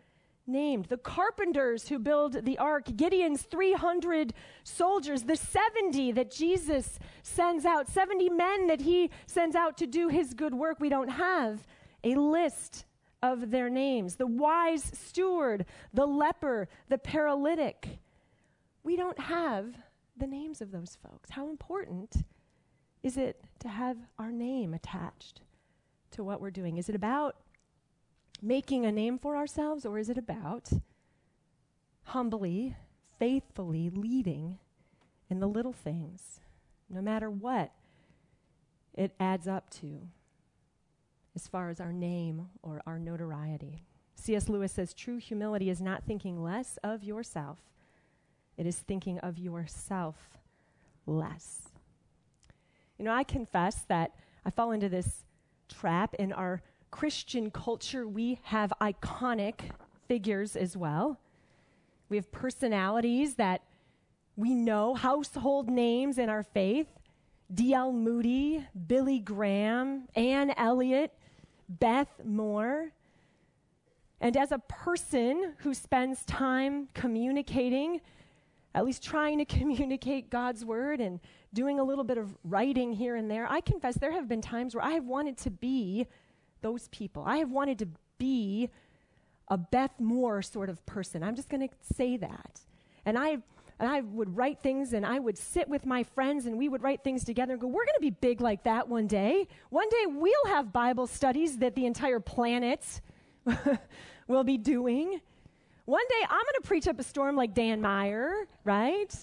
named. 0.50 0.87
The 0.87 0.97
carpenters 0.97 1.88
who 1.88 1.99
build 1.99 2.45
the 2.45 2.59
ark, 2.59 2.85
Gideon's 2.97 3.42
300 3.42 4.35
soldiers, 4.64 5.23
the 5.23 5.37
70 5.37 6.12
that 6.12 6.30
Jesus 6.30 6.99
sends 7.23 7.64
out, 7.64 7.88
70 7.88 8.30
men 8.30 8.66
that 8.66 8.80
he 8.80 9.11
sends 9.26 9.57
out 9.57 9.76
to 9.78 9.87
do 9.87 10.09
his 10.09 10.35
good 10.35 10.54
work. 10.54 10.78
We 10.80 10.88
don't 10.88 11.11
have 11.11 11.66
a 12.04 12.14
list 12.14 12.85
of 13.23 13.50
their 13.50 13.69
names 13.69 14.16
the 14.16 14.26
wise 14.26 14.83
steward, 14.83 15.66
the 15.92 16.07
leper, 16.07 16.69
the 16.88 16.99
paralytic. 16.99 17.99
We 18.83 18.97
don't 18.97 19.19
have 19.19 19.76
the 20.16 20.26
names 20.26 20.61
of 20.61 20.71
those 20.71 20.97
folks. 21.02 21.30
How 21.30 21.49
important 21.49 22.25
is 23.02 23.16
it 23.16 23.45
to 23.61 23.69
have 23.69 23.97
our 24.19 24.33
name 24.33 24.75
attached 24.75 25.42
to 26.12 26.25
what 26.25 26.40
we're 26.40 26.50
doing? 26.50 26.78
Is 26.78 26.88
it 26.88 26.95
about 26.95 27.37
making 28.42 28.85
a 28.85 28.92
name 28.92 29.18
for 29.18 29.37
ourselves, 29.37 29.85
or 29.85 29.99
is 29.99 30.09
it 30.09 30.18
about 30.18 30.70
humbly, 32.04 32.76
faithfully 33.18 33.90
leading 33.90 34.59
in 35.28 35.40
the 35.40 35.47
little 35.47 35.73
things, 35.73 36.40
no 36.88 37.00
matter 37.00 37.30
what 37.30 37.73
it 38.94 39.14
adds 39.20 39.47
up 39.47 39.70
to? 39.70 40.09
as 41.35 41.49
far 41.49 41.68
as 41.70 41.80
our 41.80 41.92
name 41.92 42.49
or 42.62 42.82
our 42.87 42.99
notoriety. 42.99 43.85
C.S. 44.16 44.49
Lewis 44.49 44.73
says 44.73 44.92
true 44.92 45.16
humility 45.16 45.70
is 45.70 45.80
not 45.80 46.04
thinking 46.04 46.42
less 46.42 46.78
of 46.82 47.02
yourself, 47.02 47.59
it 48.56 48.66
is 48.66 48.76
thinking 48.76 49.18
of 49.20 49.38
yourself 49.38 50.38
less. 51.06 51.68
You 52.99 53.06
know, 53.06 53.12
I 53.12 53.25
confess 53.25 53.82
that 53.88 54.12
I 54.44 54.50
fall 54.50 54.73
into 54.73 54.90
this 54.90 55.25
trap 55.68 56.14
in 56.14 56.32
our 56.32 56.62
Christian 56.90 57.50
culture. 57.50 58.06
We 58.06 58.40
have 58.44 58.73
iconic 58.80 59.70
figures 60.09 60.56
as 60.56 60.76
well. 60.76 61.20
We 62.09 62.16
have 62.16 62.30
personalities 62.32 63.35
that 63.37 63.62
we 64.37 64.54
know, 64.54 64.94
household 64.94 65.68
names 65.68 66.18
in 66.18 66.28
our 66.28 66.42
faith. 66.42 66.88
D.L. 67.52 67.92
Moody, 67.92 68.64
Billy 68.87 69.18
Graham, 69.18 70.09
Anne 70.14 70.52
Elliot, 70.56 71.12
Beth 71.68 72.20
Moore. 72.25 72.92
And 74.20 74.37
as 74.37 74.52
a 74.52 74.59
person 74.59 75.54
who 75.59 75.75
spends 75.75 76.25
time 76.25 76.88
communicating, 76.94 78.00
at 78.75 78.85
least 78.85 79.02
trying 79.02 79.38
to 79.38 79.44
communicate 79.59 80.30
God's 80.30 80.64
word 80.64 81.00
and 81.00 81.20
doing 81.52 81.80
a 81.80 81.85
little 81.85 82.04
bit 82.04 82.18
of 82.18 82.37
writing 82.44 82.92
here 82.92 83.16
and 83.16 83.30
there, 83.30 83.50
I 83.50 83.61
confess 83.61 83.97
there 83.97 84.12
have 84.12 84.28
been 84.28 84.42
times 84.42 84.75
where 84.75 84.85
I 84.85 84.92
have 84.92 85.06
wanted 85.06 85.37
to 85.38 85.50
be 85.50 86.06
those 86.62 86.88
people. 86.88 87.23
I 87.26 87.38
have 87.38 87.50
wanted 87.50 87.79
to 87.81 87.88
be 88.19 88.71
a 89.49 89.59
Beth 89.59 89.99
Moore 89.99 90.43
sort 90.43 90.71
of 90.71 90.85
person. 90.87 91.23
I'm 91.23 91.35
just 91.35 91.49
going 91.49 91.69
to 91.69 91.75
say 91.95 92.17
that. 92.17 92.61
And 93.05 93.19
I 93.19 93.38
and 93.81 93.88
I 93.88 94.02
would 94.02 94.37
write 94.37 94.62
things 94.62 94.93
and 94.93 95.07
I 95.07 95.19
would 95.19 95.38
sit 95.38 95.67
with 95.67 95.87
my 95.87 96.02
friends 96.02 96.45
and 96.45 96.59
we 96.59 96.69
would 96.69 96.83
write 96.83 97.02
things 97.02 97.25
together 97.25 97.55
and 97.55 97.62
go, 97.62 97.67
We're 97.67 97.87
going 97.87 97.97
to 97.97 98.00
be 98.00 98.11
big 98.11 98.40
like 98.40 98.64
that 98.64 98.88
one 98.88 99.07
day. 99.07 99.49
One 99.71 99.88
day 99.88 100.05
we'll 100.07 100.47
have 100.49 100.73
Bible 100.73 101.07
studies 101.07 101.59
that 101.59 101.75
the 101.75 101.87
entire 101.87 102.21
planet 102.21 103.00
will 104.29 104.45
be 104.45 104.59
doing. 104.59 105.21
One 105.87 106.05
day 106.09 106.23
I'm 106.25 106.43
going 106.43 106.61
to 106.61 106.69
preach 106.69 106.87
up 106.87 107.00
a 107.00 107.02
storm 107.02 107.37
like 107.37 107.55
Dan 107.55 107.81
Meyer, 107.81 108.47
right? 108.64 109.14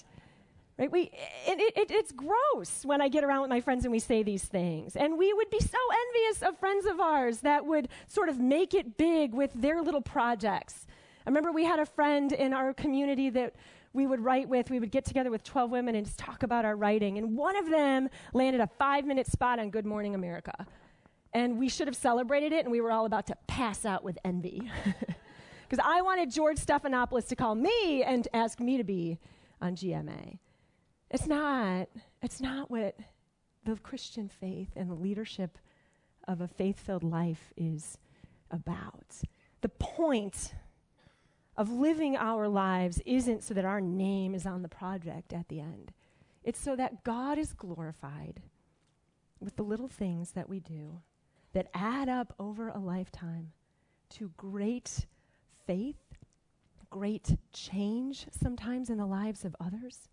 Right? 0.77 0.91
We, 0.91 1.09
it, 1.47 1.73
it, 1.75 1.89
it's 1.89 2.11
gross 2.11 2.85
when 2.85 3.01
I 3.01 3.07
get 3.07 3.23
around 3.23 3.41
with 3.41 3.49
my 3.49 3.61
friends 3.61 3.83
and 3.83 3.91
we 3.91 3.99
say 3.99 4.21
these 4.21 4.43
things. 4.43 4.95
And 4.95 5.17
we 5.17 5.33
would 5.33 5.49
be 5.49 5.59
so 5.59 5.77
envious 6.07 6.43
of 6.43 6.59
friends 6.59 6.85
of 6.85 6.99
ours 6.99 7.39
that 7.39 7.65
would 7.65 7.89
sort 8.07 8.29
of 8.29 8.39
make 8.39 8.75
it 8.75 8.97
big 8.97 9.33
with 9.33 9.51
their 9.55 9.81
little 9.81 10.01
projects. 10.01 10.85
I 11.25 11.29
remember 11.29 11.51
we 11.51 11.65
had 11.65 11.79
a 11.79 11.85
friend 11.85 12.31
in 12.31 12.53
our 12.53 12.73
community 12.73 13.31
that 13.31 13.55
we 13.93 14.05
would 14.05 14.19
write 14.19 14.47
with, 14.47 14.69
we 14.69 14.79
would 14.79 14.91
get 14.91 15.05
together 15.05 15.31
with 15.31 15.43
12 15.43 15.71
women 15.71 15.95
and 15.95 16.05
just 16.05 16.19
talk 16.19 16.43
about 16.43 16.63
our 16.63 16.75
writing. 16.75 17.17
And 17.17 17.35
one 17.35 17.55
of 17.55 17.69
them 17.69 18.09
landed 18.33 18.61
a 18.61 18.67
five 18.77 19.05
minute 19.05 19.25
spot 19.25 19.57
on 19.57 19.71
Good 19.71 19.85
Morning 19.85 20.13
America. 20.13 20.67
And 21.33 21.57
we 21.57 21.69
should 21.69 21.87
have 21.87 21.95
celebrated 21.95 22.51
it, 22.51 22.65
and 22.65 22.71
we 22.71 22.81
were 22.81 22.91
all 22.91 23.05
about 23.05 23.27
to 23.27 23.35
pass 23.47 23.85
out 23.85 24.03
with 24.03 24.17
envy. 24.23 24.71
Because 25.69 25.83
I 25.85 26.01
wanted 26.01 26.31
George 26.31 26.57
Stephanopoulos 26.57 27.27
to 27.27 27.35
call 27.35 27.53
me 27.53 28.01
and 28.03 28.27
ask 28.33 28.59
me 28.59 28.77
to 28.77 28.85
be 28.85 29.19
on 29.61 29.75
GMA. 29.75 30.37
It's 31.09 31.27
not. 31.27 31.89
It's 32.21 32.41
not 32.41 32.69
what 32.69 32.97
the 33.63 33.75
Christian 33.77 34.29
faith 34.29 34.69
and 34.75 34.89
the 34.89 34.95
leadership 34.95 35.57
of 36.27 36.41
a 36.41 36.47
faith 36.47 36.79
filled 36.79 37.03
life 37.03 37.53
is 37.55 37.97
about. 38.51 39.15
The 39.61 39.69
point 39.69 40.53
of 41.55 41.71
living 41.71 42.15
our 42.15 42.47
lives 42.47 43.01
isn't 43.05 43.43
so 43.43 43.53
that 43.53 43.65
our 43.65 43.81
name 43.81 44.35
is 44.35 44.45
on 44.45 44.61
the 44.61 44.69
project 44.69 45.33
at 45.33 45.47
the 45.47 45.59
end. 45.59 45.91
It's 46.43 46.59
so 46.59 46.75
that 46.75 47.03
God 47.03 47.37
is 47.37 47.53
glorified 47.53 48.41
with 49.39 49.55
the 49.55 49.63
little 49.63 49.87
things 49.87 50.31
that 50.31 50.49
we 50.49 50.59
do 50.59 51.01
that 51.53 51.69
add 51.73 52.09
up 52.09 52.33
over 52.39 52.69
a 52.69 52.79
lifetime 52.79 53.51
to 54.09 54.31
great 54.37 55.07
faith, 55.65 55.97
great 56.89 57.37
change 57.51 58.27
sometimes 58.31 58.89
in 58.89 58.97
the 58.97 59.05
lives 59.05 59.43
of 59.43 59.55
others, 59.59 60.09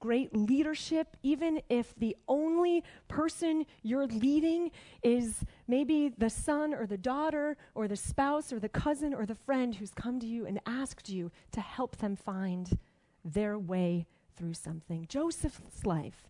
great 0.00 0.34
leadership, 0.34 1.16
even 1.22 1.60
if 1.68 1.94
the 1.94 2.16
only 2.26 2.82
person 3.06 3.66
you're 3.82 4.06
leading 4.06 4.70
is 5.02 5.44
maybe 5.68 6.12
the 6.16 6.30
son 6.30 6.74
or 6.74 6.86
the 6.86 6.98
daughter 6.98 7.56
or 7.74 7.86
the 7.86 7.96
spouse 7.96 8.52
or 8.52 8.58
the 8.58 8.68
cousin 8.68 9.14
or 9.14 9.26
the 9.26 9.34
friend 9.34 9.76
who's 9.76 9.92
come 9.92 10.18
to 10.18 10.26
you 10.26 10.46
and 10.46 10.58
asked 10.66 11.08
you 11.08 11.30
to 11.52 11.60
help 11.60 11.96
them 11.98 12.16
find 12.16 12.78
their 13.24 13.58
way 13.58 14.06
through 14.36 14.54
something. 14.54 15.06
Joseph's 15.08 15.84
life 15.84 16.28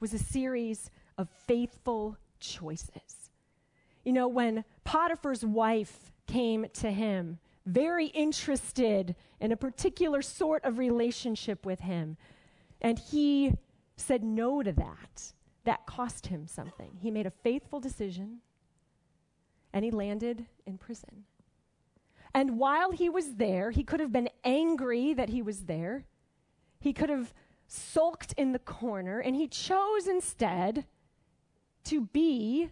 was 0.00 0.14
a 0.14 0.18
series 0.18 0.90
of 1.18 1.28
faithful 1.46 2.16
choices. 2.40 3.30
You 4.04 4.12
know, 4.12 4.26
when 4.26 4.64
Potiphar's 4.84 5.44
wife 5.44 6.10
came 6.26 6.66
to 6.74 6.90
him, 6.90 7.38
very 7.66 8.06
interested 8.06 9.14
in 9.40 9.52
a 9.52 9.56
particular 9.56 10.22
sort 10.22 10.64
of 10.64 10.78
relationship 10.78 11.64
with 11.64 11.80
him, 11.80 12.16
and 12.82 12.98
he 12.98 13.54
said 13.96 14.22
no 14.22 14.62
to 14.62 14.72
that. 14.72 15.32
That 15.64 15.86
cost 15.86 16.26
him 16.26 16.46
something. 16.46 16.98
He 17.00 17.10
made 17.10 17.26
a 17.26 17.30
faithful 17.30 17.78
decision 17.80 18.40
and 19.72 19.84
he 19.84 19.90
landed 19.90 20.46
in 20.66 20.76
prison. 20.76 21.24
And 22.34 22.58
while 22.58 22.90
he 22.90 23.08
was 23.08 23.36
there, 23.36 23.70
he 23.70 23.84
could 23.84 24.00
have 24.00 24.12
been 24.12 24.28
angry 24.44 25.14
that 25.14 25.28
he 25.28 25.40
was 25.42 25.64
there. 25.64 26.04
He 26.80 26.92
could 26.92 27.10
have 27.10 27.32
sulked 27.66 28.34
in 28.36 28.52
the 28.52 28.58
corner, 28.58 29.18
and 29.20 29.36
he 29.36 29.48
chose 29.48 30.06
instead 30.06 30.84
to 31.84 32.02
be 32.02 32.70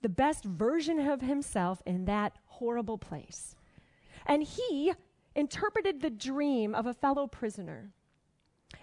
the 0.00 0.08
best 0.08 0.44
version 0.44 1.00
of 1.00 1.20
himself 1.20 1.82
in 1.84 2.04
that 2.04 2.38
horrible 2.46 2.98
place. 2.98 3.56
And 4.26 4.42
he 4.42 4.92
interpreted 5.34 6.00
the 6.00 6.10
dream 6.10 6.74
of 6.74 6.86
a 6.86 6.94
fellow 6.94 7.26
prisoner 7.26 7.92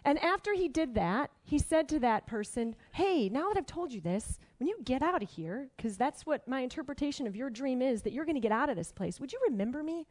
and 0.03 0.19
after 0.19 0.53
he 0.53 0.67
did 0.67 0.95
that, 0.95 1.31
he 1.43 1.59
said 1.59 1.87
to 1.89 1.99
that 1.99 2.25
person, 2.27 2.75
Hey, 2.91 3.29
now 3.29 3.47
that 3.49 3.57
I've 3.57 3.65
told 3.65 3.93
you 3.93 4.01
this, 4.01 4.39
when 4.59 4.67
you 4.67 4.77
get 4.83 5.01
out 5.01 5.21
of 5.21 5.29
here, 5.29 5.69
because 5.75 5.97
that's 5.97 6.25
what 6.25 6.47
my 6.47 6.61
interpretation 6.61 7.27
of 7.27 7.35
your 7.35 7.49
dream 7.49 7.81
is, 7.81 8.01
that 8.01 8.13
you're 8.13 8.25
going 8.25 8.35
to 8.35 8.41
get 8.41 8.51
out 8.51 8.69
of 8.69 8.75
this 8.75 8.91
place, 8.91 9.19
would 9.19 9.31
you 9.31 9.39
remember 9.49 9.83
me? 9.83 10.07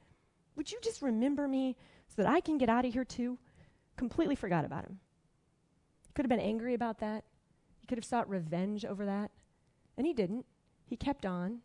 Would 0.57 0.71
you 0.71 0.79
just 0.83 1.03
remember 1.03 1.49
me 1.49 1.77
so 2.09 2.23
that 2.23 2.31
I 2.31 2.41
can 2.41 2.59
get 2.59 2.69
out 2.69 2.85
of 2.85 2.93
here 2.93 3.05
too? 3.05 3.39
Completely 3.97 4.37
forgot 4.37 4.65
about 4.65 4.85
him. 4.85 4.99
He 6.07 6.13
could 6.13 6.25
have 6.25 6.31
been 6.31 6.41
angry 6.41 6.75
about 6.75 6.99
that. 7.01 7.25
He 7.81 7.87
could 7.87 7.99
have 7.99 8.05
sought 8.05 8.29
revenge 8.29 8.85
over 8.85 9.05
that. 9.07 9.31
And 9.97 10.07
he 10.07 10.13
didn't. 10.13 10.47
He 10.85 10.97
kept 10.97 11.27
on 11.27 11.61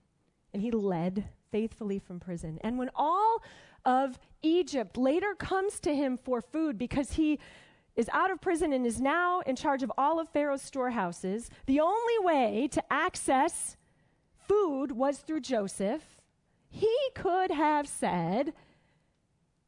and 0.53 0.61
he 0.61 0.71
led 0.71 1.29
faithfully 1.51 1.99
from 1.99 2.19
prison. 2.19 2.59
And 2.61 2.77
when 2.77 2.89
all 2.95 3.43
of 3.85 4.19
Egypt 4.41 4.97
later 4.97 5.35
comes 5.35 5.79
to 5.81 5.95
him 5.95 6.17
for 6.17 6.41
food 6.41 6.77
because 6.77 7.13
he 7.13 7.39
is 7.99 8.09
out 8.13 8.31
of 8.31 8.39
prison 8.39 8.71
and 8.71 8.85
is 8.85 9.01
now 9.01 9.41
in 9.41 9.57
charge 9.57 9.83
of 9.83 9.91
all 9.97 10.21
of 10.21 10.29
Pharaoh's 10.29 10.61
storehouses, 10.61 11.49
the 11.65 11.81
only 11.81 12.17
way 12.19 12.69
to 12.71 12.81
access 12.89 13.75
food 14.47 14.93
was 14.93 15.17
through 15.17 15.41
Joseph. 15.41 16.21
He 16.69 16.95
could 17.13 17.51
have 17.51 17.89
said, 17.89 18.53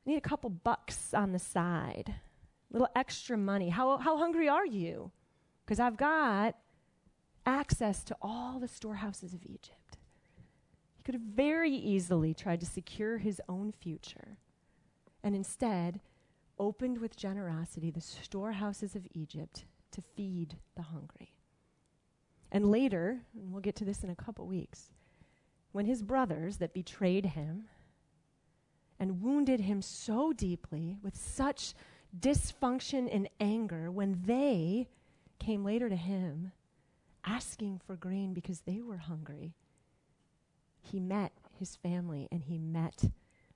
I 0.07 0.09
need 0.09 0.15
a 0.15 0.21
couple 0.21 0.49
bucks 0.49 1.13
on 1.13 1.33
the 1.33 1.39
side, 1.39 2.15
a 2.69 2.73
little 2.73 2.87
extra 2.95 3.37
money. 3.37 3.67
How, 3.67 3.97
how 3.97 4.17
hungry 4.17 4.47
are 4.47 4.65
you? 4.65 5.11
Because 5.65 5.81
I've 5.81 5.97
got 5.97 6.55
access 7.45 8.01
to 8.05 8.15
all 8.21 8.61
the 8.61 8.67
storehouses 8.69 9.33
of 9.33 9.45
Egypt. 9.45 9.97
He 10.95 11.03
could 11.03 11.15
have 11.15 11.21
very 11.21 11.71
easily 11.73 12.33
tried 12.33 12.61
to 12.61 12.65
secure 12.65 13.17
his 13.17 13.41
own 13.49 13.73
future 13.73 14.37
and 15.21 15.35
instead 15.35 15.99
opened 16.61 16.99
with 16.99 17.17
generosity 17.17 17.89
the 17.89 17.99
storehouses 17.99 18.95
of 18.95 19.07
Egypt 19.13 19.65
to 19.89 19.99
feed 19.99 20.55
the 20.75 20.83
hungry. 20.83 21.33
And 22.51 22.69
later, 22.69 23.23
and 23.33 23.51
we'll 23.51 23.61
get 23.61 23.75
to 23.77 23.85
this 23.85 24.03
in 24.03 24.11
a 24.11 24.15
couple 24.15 24.45
weeks, 24.45 24.91
when 25.71 25.87
his 25.87 26.03
brothers 26.03 26.57
that 26.57 26.73
betrayed 26.73 27.25
him 27.25 27.63
and 28.99 29.23
wounded 29.23 29.61
him 29.61 29.81
so 29.81 30.31
deeply 30.33 30.97
with 31.01 31.17
such 31.17 31.73
dysfunction 32.17 33.09
and 33.11 33.27
anger, 33.39 33.89
when 33.89 34.21
they 34.25 34.87
came 35.39 35.65
later 35.65 35.89
to 35.89 35.95
him 35.95 36.51
asking 37.25 37.81
for 37.87 37.95
grain 37.95 38.33
because 38.33 38.61
they 38.61 38.81
were 38.81 38.97
hungry, 38.97 39.55
he 40.79 40.99
met 40.99 41.31
his 41.57 41.75
family 41.75 42.27
and 42.31 42.43
he 42.43 42.59
met 42.59 43.05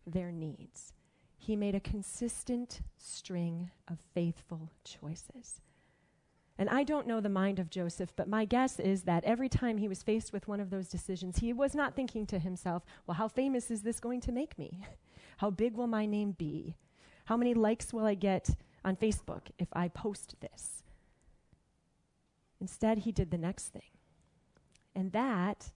their 0.08 0.32
needs. 0.32 0.94
He 1.46 1.56
made 1.56 1.76
a 1.76 1.80
consistent 1.80 2.82
string 2.98 3.70
of 3.88 4.00
faithful 4.16 4.72
choices. 4.84 5.62
And 6.58 6.68
I 6.72 6.82
don't 6.82 7.06
know 7.06 7.22
the 7.22 7.30
mind 7.30 7.60
of 7.60 7.70
Joseph, 7.70 8.16
but 8.16 8.28
my 8.28 8.46
guess 8.46 8.80
is 8.80 9.04
that 9.04 9.24
every 9.26 9.48
time 9.48 9.78
he 9.78 9.88
was 9.88 10.02
faced 10.02 10.34
with 10.34 10.48
one 10.48 10.60
of 10.60 10.72
those 10.72 10.88
decisions, 10.88 11.38
he 11.38 11.54
was 11.54 11.76
not 11.76 11.96
thinking 11.96 12.26
to 12.26 12.40
himself, 12.40 12.84
well, 13.06 13.14
how 13.14 13.28
famous 13.28 13.70
is 13.70 13.84
this 13.84 14.00
going 14.00 14.22
to 14.22 14.32
make 14.32 14.58
me? 14.58 14.82
How 15.38 15.52
big 15.52 15.76
will 15.76 15.86
my 15.86 16.08
name 16.08 16.32
be? 16.32 16.78
How 17.26 17.38
many 17.38 17.54
likes 17.54 17.94
will 17.94 18.06
I 18.06 18.16
get 18.16 18.50
on 18.84 18.96
Facebook 18.96 19.52
if 19.60 19.68
I 19.74 19.90
post 19.90 20.36
this? 20.40 20.82
Instead, 22.60 23.00
he 23.00 23.12
did 23.12 23.30
the 23.30 23.38
next 23.38 23.68
thing. 23.68 23.92
And 24.96 25.12
that 25.12 25.70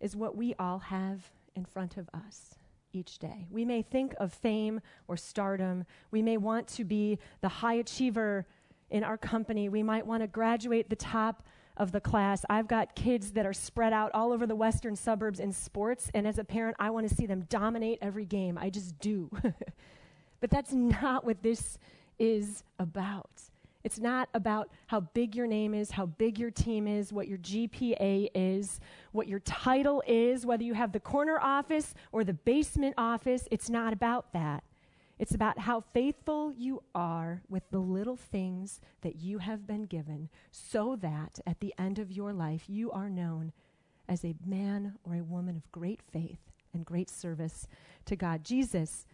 is 0.00 0.16
what 0.16 0.36
we 0.36 0.54
all 0.58 0.78
have 0.78 1.32
in 1.54 1.66
front 1.66 1.98
of 1.98 2.08
us 2.14 2.54
each 2.92 3.18
day. 3.18 3.46
We 3.50 3.64
may 3.64 3.82
think 3.82 4.14
of 4.18 4.32
fame 4.32 4.80
or 5.08 5.16
stardom. 5.16 5.84
We 6.10 6.22
may 6.22 6.36
want 6.36 6.68
to 6.68 6.84
be 6.84 7.18
the 7.40 7.48
high 7.48 7.74
achiever 7.74 8.46
in 8.90 9.04
our 9.04 9.16
company. 9.16 9.68
We 9.68 9.82
might 9.82 10.06
want 10.06 10.22
to 10.22 10.26
graduate 10.26 10.90
the 10.90 10.96
top 10.96 11.42
of 11.76 11.92
the 11.92 12.00
class. 12.00 12.44
I've 12.50 12.68
got 12.68 12.94
kids 12.94 13.32
that 13.32 13.46
are 13.46 13.52
spread 13.52 13.92
out 13.92 14.10
all 14.12 14.32
over 14.32 14.46
the 14.46 14.54
western 14.54 14.94
suburbs 14.94 15.40
in 15.40 15.52
sports, 15.52 16.10
and 16.14 16.26
as 16.26 16.38
a 16.38 16.44
parent, 16.44 16.76
I 16.78 16.90
want 16.90 17.08
to 17.08 17.14
see 17.14 17.26
them 17.26 17.46
dominate 17.48 17.98
every 18.02 18.26
game. 18.26 18.58
I 18.58 18.70
just 18.70 18.98
do. 18.98 19.30
but 20.40 20.50
that's 20.50 20.72
not 20.72 21.24
what 21.24 21.42
this 21.42 21.78
is 22.18 22.62
about. 22.78 23.30
It's 23.84 23.98
not 23.98 24.28
about 24.34 24.68
how 24.86 25.00
big 25.00 25.34
your 25.34 25.46
name 25.46 25.74
is, 25.74 25.90
how 25.90 26.06
big 26.06 26.38
your 26.38 26.50
team 26.50 26.86
is, 26.86 27.12
what 27.12 27.28
your 27.28 27.38
GPA 27.38 28.28
is, 28.34 28.80
what 29.10 29.28
your 29.28 29.40
title 29.40 30.02
is, 30.06 30.46
whether 30.46 30.62
you 30.62 30.74
have 30.74 30.92
the 30.92 31.00
corner 31.00 31.38
office 31.40 31.94
or 32.12 32.22
the 32.22 32.32
basement 32.32 32.94
office. 32.96 33.48
It's 33.50 33.68
not 33.68 33.92
about 33.92 34.32
that. 34.32 34.62
It's 35.18 35.34
about 35.34 35.60
how 35.60 35.80
faithful 35.92 36.52
you 36.52 36.82
are 36.94 37.42
with 37.48 37.62
the 37.70 37.78
little 37.78 38.16
things 38.16 38.80
that 39.02 39.16
you 39.16 39.38
have 39.38 39.66
been 39.66 39.84
given 39.84 40.28
so 40.50 40.96
that 40.96 41.38
at 41.46 41.60
the 41.60 41.74
end 41.78 41.98
of 41.98 42.10
your 42.10 42.32
life 42.32 42.64
you 42.68 42.90
are 42.90 43.08
known 43.08 43.52
as 44.08 44.24
a 44.24 44.34
man 44.44 44.94
or 45.04 45.14
a 45.14 45.22
woman 45.22 45.56
of 45.56 45.70
great 45.70 46.00
faith 46.12 46.40
and 46.74 46.84
great 46.84 47.10
service 47.10 47.68
to 48.06 48.16
God. 48.16 48.44
Jesus 48.44 49.06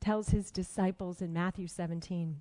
tells 0.00 0.30
his 0.30 0.50
disciples 0.50 1.20
in 1.20 1.32
Matthew 1.32 1.66
17, 1.66 2.40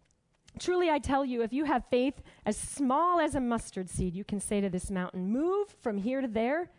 Truly, 0.60 0.90
I 0.90 1.00
tell 1.00 1.24
you, 1.24 1.44
if 1.44 1.54
you 1.54 1.66
have 1.66 1.84
faith 1.90 2.22
as 2.46 2.58
small 2.58 3.20
as 3.20 3.36
a 3.36 3.40
mustard 3.40 3.90
seed, 3.90 4.16
you 4.16 4.24
can 4.24 4.40
say 4.40 4.60
to 4.62 4.70
this 4.70 4.90
mountain, 4.90 5.30
Move 5.32 5.76
from 5.82 5.98
here 5.98 6.22
to 6.22 6.28
there, 6.28 6.72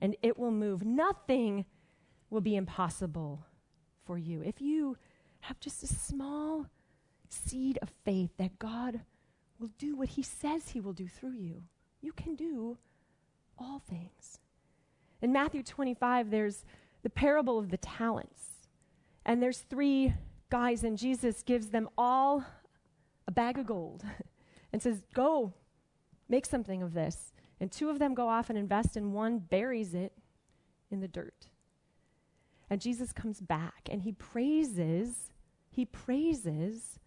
and 0.00 0.16
it 0.22 0.38
will 0.38 0.50
move. 0.50 0.84
Nothing 0.84 1.66
will 2.30 2.40
be 2.40 2.56
impossible 2.56 3.44
for 4.06 4.18
you. 4.18 4.42
If 4.42 4.60
you 4.60 4.96
have 5.40 5.60
just 5.60 5.82
a 5.82 5.86
small 5.86 6.66
seed 7.28 7.78
of 7.82 7.90
faith 8.04 8.30
that 8.38 8.58
God 8.58 9.00
will 9.58 9.70
do 9.78 9.96
what 9.96 10.10
He 10.10 10.22
says 10.22 10.70
He 10.70 10.80
will 10.80 10.92
do 10.92 11.08
through 11.08 11.34
you, 11.34 11.62
you 12.00 12.12
can 12.12 12.34
do 12.34 12.78
all 13.58 13.82
things. 13.88 14.38
In 15.20 15.32
Matthew 15.32 15.62
25, 15.62 16.30
there's 16.30 16.64
the 17.02 17.10
parable 17.10 17.58
of 17.58 17.70
the 17.70 17.76
talents. 17.76 18.66
And 19.24 19.42
there's 19.42 19.58
three 19.58 20.14
guys, 20.50 20.84
and 20.84 20.96
Jesus 20.96 21.42
gives 21.42 21.68
them 21.68 21.88
all 21.98 22.44
a 23.28 23.30
bag 23.30 23.58
of 23.58 23.66
gold 23.66 24.02
and 24.72 24.82
says, 24.82 25.02
Go, 25.14 25.52
make 26.28 26.46
something 26.46 26.82
of 26.82 26.94
this. 26.94 27.32
And 27.60 27.70
two 27.70 27.90
of 27.90 28.00
them 28.00 28.14
go 28.14 28.28
off 28.28 28.50
and 28.50 28.58
invest, 28.58 28.96
and 28.96 29.12
one 29.12 29.38
buries 29.38 29.94
it 29.94 30.12
in 30.90 31.00
the 31.00 31.08
dirt. 31.08 31.48
And 32.70 32.80
Jesus 32.80 33.12
comes 33.12 33.40
back 33.40 33.88
and 33.90 34.02
he 34.02 34.12
praises, 34.12 35.30
he 35.70 35.84
praises 35.84 36.98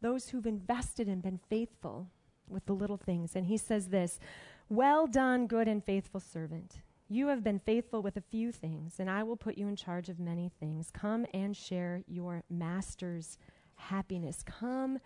those 0.00 0.28
who've 0.28 0.46
invested 0.46 1.08
and 1.08 1.22
been 1.22 1.40
faithful 1.48 2.08
with 2.48 2.66
the 2.66 2.74
little 2.74 2.96
things. 2.96 3.34
And 3.34 3.46
he 3.46 3.56
says 3.56 3.88
this 3.88 4.20
Well 4.68 5.06
done, 5.06 5.46
good 5.46 5.68
and 5.68 5.84
faithful 5.84 6.20
servant. 6.20 6.82
You 7.10 7.28
have 7.28 7.42
been 7.42 7.58
faithful 7.58 8.02
with 8.02 8.18
a 8.18 8.22
few 8.22 8.52
things, 8.52 8.96
and 8.98 9.08
I 9.08 9.22
will 9.22 9.36
put 9.36 9.56
you 9.56 9.66
in 9.66 9.76
charge 9.76 10.10
of 10.10 10.20
many 10.20 10.50
things. 10.60 10.90
Come 10.92 11.24
and 11.32 11.56
share 11.56 12.02
your 12.06 12.44
master's 12.50 13.38
happiness. 13.76 14.42
Come 14.44 14.98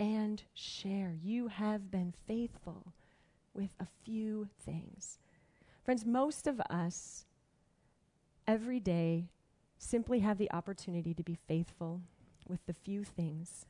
and 0.00 0.42
share. 0.54 1.14
You 1.22 1.48
have 1.48 1.90
been 1.90 2.14
faithful 2.26 2.92
with 3.54 3.70
a 3.80 3.86
few 4.04 4.48
things. 4.64 5.18
Friends, 5.84 6.04
most 6.04 6.46
of 6.46 6.60
us 6.70 7.24
every 8.46 8.80
day 8.80 9.28
simply 9.78 10.20
have 10.20 10.38
the 10.38 10.50
opportunity 10.52 11.14
to 11.14 11.22
be 11.22 11.38
faithful 11.46 12.02
with 12.46 12.64
the 12.66 12.72
few 12.72 13.04
things 13.04 13.66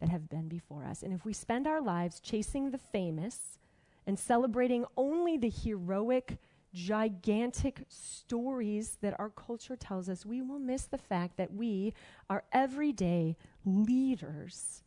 that 0.00 0.08
have 0.08 0.28
been 0.28 0.48
before 0.48 0.84
us. 0.84 1.02
And 1.02 1.12
if 1.12 1.24
we 1.24 1.32
spend 1.32 1.66
our 1.66 1.80
lives 1.80 2.20
chasing 2.20 2.70
the 2.70 2.78
famous 2.78 3.58
and 4.06 4.18
celebrating 4.18 4.84
only 4.96 5.36
the 5.36 5.50
heroic, 5.50 6.38
gigantic 6.74 7.84
stories 7.88 8.98
that 9.00 9.18
our 9.18 9.30
culture 9.30 9.76
tells 9.76 10.08
us, 10.08 10.26
we 10.26 10.42
will 10.42 10.58
miss 10.58 10.84
the 10.84 10.98
fact 10.98 11.36
that 11.38 11.54
we 11.54 11.94
are 12.28 12.44
everyday 12.52 13.36
leaders 13.64 14.82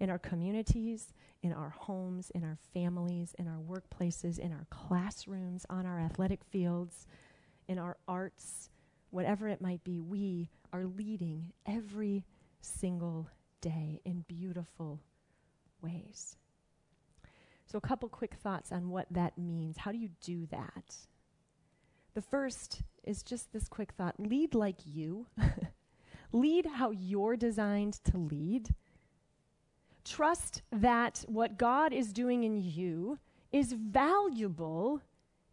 in 0.00 0.10
our 0.10 0.18
communities, 0.18 1.12
in 1.42 1.52
our 1.52 1.70
homes, 1.70 2.30
in 2.30 2.42
our 2.42 2.58
families, 2.72 3.34
in 3.38 3.46
our 3.46 3.58
workplaces, 3.58 4.38
in 4.38 4.50
our 4.50 4.66
classrooms, 4.70 5.66
on 5.68 5.86
our 5.86 6.00
athletic 6.00 6.42
fields, 6.44 7.06
in 7.68 7.78
our 7.78 7.98
arts, 8.08 8.70
whatever 9.10 9.48
it 9.48 9.60
might 9.60 9.84
be, 9.84 10.00
we 10.00 10.48
are 10.72 10.86
leading 10.86 11.52
every 11.66 12.24
single 12.60 13.28
day 13.60 14.00
in 14.04 14.24
beautiful 14.26 15.00
ways. 15.82 16.36
So, 17.66 17.78
a 17.78 17.80
couple 17.80 18.08
quick 18.08 18.34
thoughts 18.34 18.72
on 18.72 18.90
what 18.90 19.06
that 19.12 19.38
means. 19.38 19.76
How 19.78 19.92
do 19.92 19.98
you 19.98 20.10
do 20.20 20.46
that? 20.46 20.96
The 22.14 22.22
first 22.22 22.82
is 23.04 23.22
just 23.22 23.52
this 23.52 23.68
quick 23.68 23.92
thought 23.92 24.18
lead 24.18 24.54
like 24.54 24.80
you. 24.84 25.26
lead 26.32 26.66
how 26.66 26.90
you're 26.90 27.36
designed 27.36 28.02
to 28.04 28.18
lead. 28.18 28.74
Trust 30.04 30.62
that 30.72 31.24
what 31.28 31.58
God 31.58 31.92
is 31.92 32.12
doing 32.12 32.44
in 32.44 32.56
you 32.56 33.18
is 33.52 33.72
valuable 33.72 35.00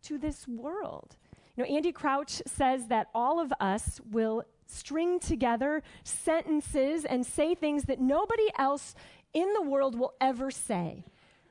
to 0.04 0.18
this 0.18 0.48
world. 0.48 1.18
You 1.56 1.64
know, 1.64 1.70
Andy 1.70 1.92
Crouch 1.92 2.42
says 2.46 2.88
that 2.88 3.10
all 3.16 3.40
of 3.40 3.52
us 3.60 4.00
will 4.12 4.44
string 4.68 5.20
together 5.20 5.82
sentences 6.04 7.06
and 7.06 7.26
say 7.26 7.56
things 7.56 7.86
that 7.86 8.00
nobody 8.00 8.48
else 8.58 8.96
in 9.34 9.54
the 9.54 9.62
world 9.62 9.98
will 9.98 10.14
ever 10.22 10.52
say. 10.52 11.04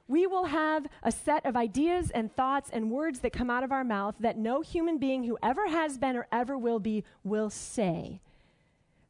We 0.08 0.26
will 0.26 0.44
have 0.44 0.86
a 1.02 1.10
set 1.10 1.44
of 1.44 1.56
ideas 1.56 2.10
and 2.10 2.32
thoughts 2.32 2.70
and 2.72 2.90
words 2.90 3.20
that 3.20 3.32
come 3.32 3.50
out 3.50 3.64
of 3.64 3.72
our 3.72 3.82
mouth 3.82 4.14
that 4.20 4.38
no 4.38 4.60
human 4.60 4.98
being 4.98 5.24
who 5.24 5.36
ever 5.42 5.68
has 5.68 5.98
been 5.98 6.16
or 6.16 6.28
ever 6.30 6.56
will 6.56 6.78
be 6.78 7.02
will 7.24 7.50
say. 7.50 8.20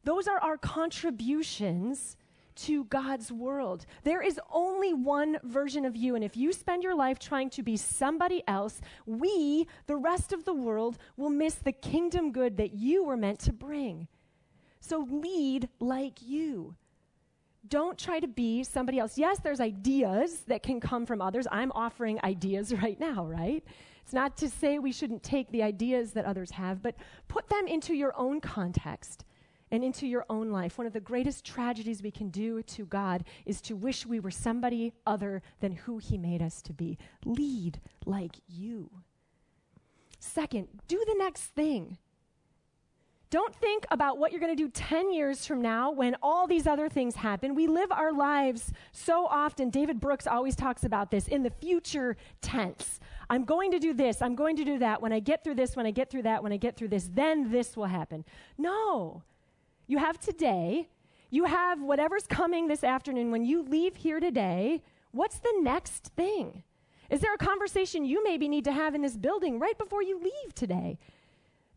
Those 0.03 0.27
are 0.27 0.39
our 0.39 0.57
contributions 0.57 2.17
to 2.57 2.85
God's 2.85 3.31
world. 3.31 3.85
There 4.03 4.21
is 4.21 4.39
only 4.51 4.93
one 4.93 5.37
version 5.43 5.85
of 5.85 5.95
you, 5.95 6.15
and 6.15 6.23
if 6.23 6.35
you 6.35 6.51
spend 6.51 6.83
your 6.83 6.95
life 6.95 7.19
trying 7.19 7.49
to 7.51 7.63
be 7.63 7.77
somebody 7.77 8.43
else, 8.47 8.81
we, 9.05 9.67
the 9.85 9.95
rest 9.95 10.33
of 10.33 10.45
the 10.45 10.53
world, 10.53 10.97
will 11.15 11.29
miss 11.29 11.55
the 11.55 11.71
kingdom 11.71 12.31
good 12.31 12.57
that 12.57 12.73
you 12.73 13.03
were 13.03 13.17
meant 13.17 13.39
to 13.39 13.53
bring. 13.53 14.07
So 14.79 15.07
lead 15.09 15.69
like 15.79 16.21
you. 16.21 16.75
Don't 17.67 17.97
try 17.97 18.19
to 18.19 18.27
be 18.27 18.63
somebody 18.63 18.99
else. 18.99 19.17
Yes, 19.17 19.39
there's 19.39 19.59
ideas 19.59 20.41
that 20.47 20.63
can 20.63 20.79
come 20.79 21.05
from 21.05 21.21
others. 21.21 21.47
I'm 21.51 21.71
offering 21.73 22.19
ideas 22.23 22.73
right 22.81 22.99
now, 22.99 23.25
right? 23.25 23.63
It's 24.03 24.13
not 24.13 24.37
to 24.37 24.49
say 24.49 24.79
we 24.79 24.93
shouldn't 24.93 25.23
take 25.23 25.51
the 25.51 25.63
ideas 25.63 26.13
that 26.13 26.25
others 26.25 26.51
have, 26.51 26.81
but 26.81 26.95
put 27.27 27.49
them 27.49 27.67
into 27.67 27.93
your 27.93 28.13
own 28.17 28.39
context 28.39 29.25
and 29.71 29.83
into 29.83 30.07
your 30.07 30.25
own 30.29 30.49
life. 30.49 30.77
One 30.77 30.87
of 30.87 30.93
the 30.93 30.99
greatest 30.99 31.45
tragedies 31.45 32.01
we 32.01 32.11
can 32.11 32.29
do 32.29 32.61
to 32.63 32.85
God 32.85 33.23
is 33.45 33.61
to 33.61 33.75
wish 33.75 34.05
we 34.05 34.19
were 34.19 34.31
somebody 34.31 34.93
other 35.05 35.41
than 35.59 35.73
who 35.73 35.97
He 35.97 36.17
made 36.17 36.41
us 36.41 36.61
to 36.63 36.73
be. 36.73 36.97
Lead 37.25 37.79
like 38.05 38.37
you. 38.47 38.89
Second, 40.19 40.67
do 40.87 41.03
the 41.05 41.15
next 41.17 41.43
thing. 41.43 41.97
Don't 43.29 43.53
think 43.53 43.85
about 43.91 44.17
what 44.17 44.31
you're 44.31 44.39
going 44.39 44.55
to 44.55 44.63
do 44.63 44.69
10 44.69 45.11
years 45.11 45.45
from 45.45 45.61
now 45.61 45.91
when 45.91 46.15
all 46.21 46.47
these 46.47 46.65
other 46.65 46.87
things 46.87 47.15
happen. 47.15 47.55
We 47.55 47.67
live 47.67 47.91
our 47.91 48.13
lives 48.13 48.71
so 48.93 49.25
often. 49.25 49.69
David 49.69 49.99
Brooks 49.99 50.27
always 50.27 50.55
talks 50.55 50.85
about 50.85 51.11
this 51.11 51.27
in 51.27 51.43
the 51.43 51.49
future 51.49 52.15
tense. 52.41 53.01
I'm 53.29 53.43
going 53.43 53.71
to 53.71 53.79
do 53.79 53.93
this, 53.93 54.21
I'm 54.21 54.35
going 54.35 54.55
to 54.55 54.63
do 54.63 54.79
that. 54.79 55.01
When 55.01 55.11
I 55.11 55.19
get 55.19 55.43
through 55.43 55.55
this, 55.55 55.75
when 55.75 55.85
I 55.85 55.91
get 55.91 56.09
through 56.09 56.23
that, 56.23 56.41
when 56.41 56.53
I 56.53 56.57
get 56.57 56.77
through 56.77 56.87
this, 56.87 57.09
then 57.13 57.51
this 57.51 57.75
will 57.75 57.85
happen. 57.85 58.23
No. 58.57 59.23
You 59.87 59.97
have 59.99 60.19
today. 60.19 60.89
You 61.29 61.45
have 61.45 61.81
whatever's 61.81 62.27
coming 62.27 62.67
this 62.67 62.83
afternoon. 62.83 63.31
When 63.31 63.45
you 63.45 63.63
leave 63.63 63.95
here 63.95 64.19
today, 64.19 64.83
what's 65.11 65.39
the 65.39 65.53
next 65.61 66.11
thing? 66.15 66.63
Is 67.09 67.21
there 67.21 67.33
a 67.33 67.37
conversation 67.37 68.05
you 68.05 68.23
maybe 68.23 68.49
need 68.49 68.65
to 68.65 68.71
have 68.73 68.95
in 68.95 69.01
this 69.01 69.15
building 69.15 69.59
right 69.59 69.77
before 69.77 70.03
you 70.03 70.19
leave 70.19 70.53
today? 70.53 70.99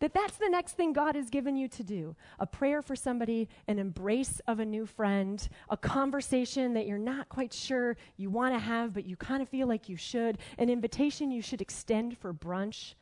That 0.00 0.14
that's 0.14 0.38
the 0.38 0.48
next 0.48 0.72
thing 0.72 0.92
God 0.92 1.14
has 1.14 1.28
given 1.28 1.56
you 1.56 1.68
to 1.68 1.84
do. 1.84 2.16
A 2.38 2.46
prayer 2.46 2.80
for 2.80 2.96
somebody, 2.96 3.48
an 3.68 3.78
embrace 3.78 4.40
of 4.48 4.58
a 4.58 4.64
new 4.64 4.86
friend, 4.86 5.46
a 5.68 5.76
conversation 5.76 6.72
that 6.74 6.86
you're 6.86 6.98
not 6.98 7.28
quite 7.28 7.52
sure 7.52 7.96
you 8.16 8.30
want 8.30 8.54
to 8.54 8.58
have, 8.58 8.94
but 8.94 9.04
you 9.04 9.14
kind 9.16 9.42
of 9.42 9.48
feel 9.48 9.68
like 9.68 9.88
you 9.88 9.96
should, 9.96 10.38
an 10.58 10.70
invitation 10.70 11.30
you 11.30 11.42
should 11.42 11.60
extend 11.60 12.16
for 12.16 12.32
brunch, 12.32 12.94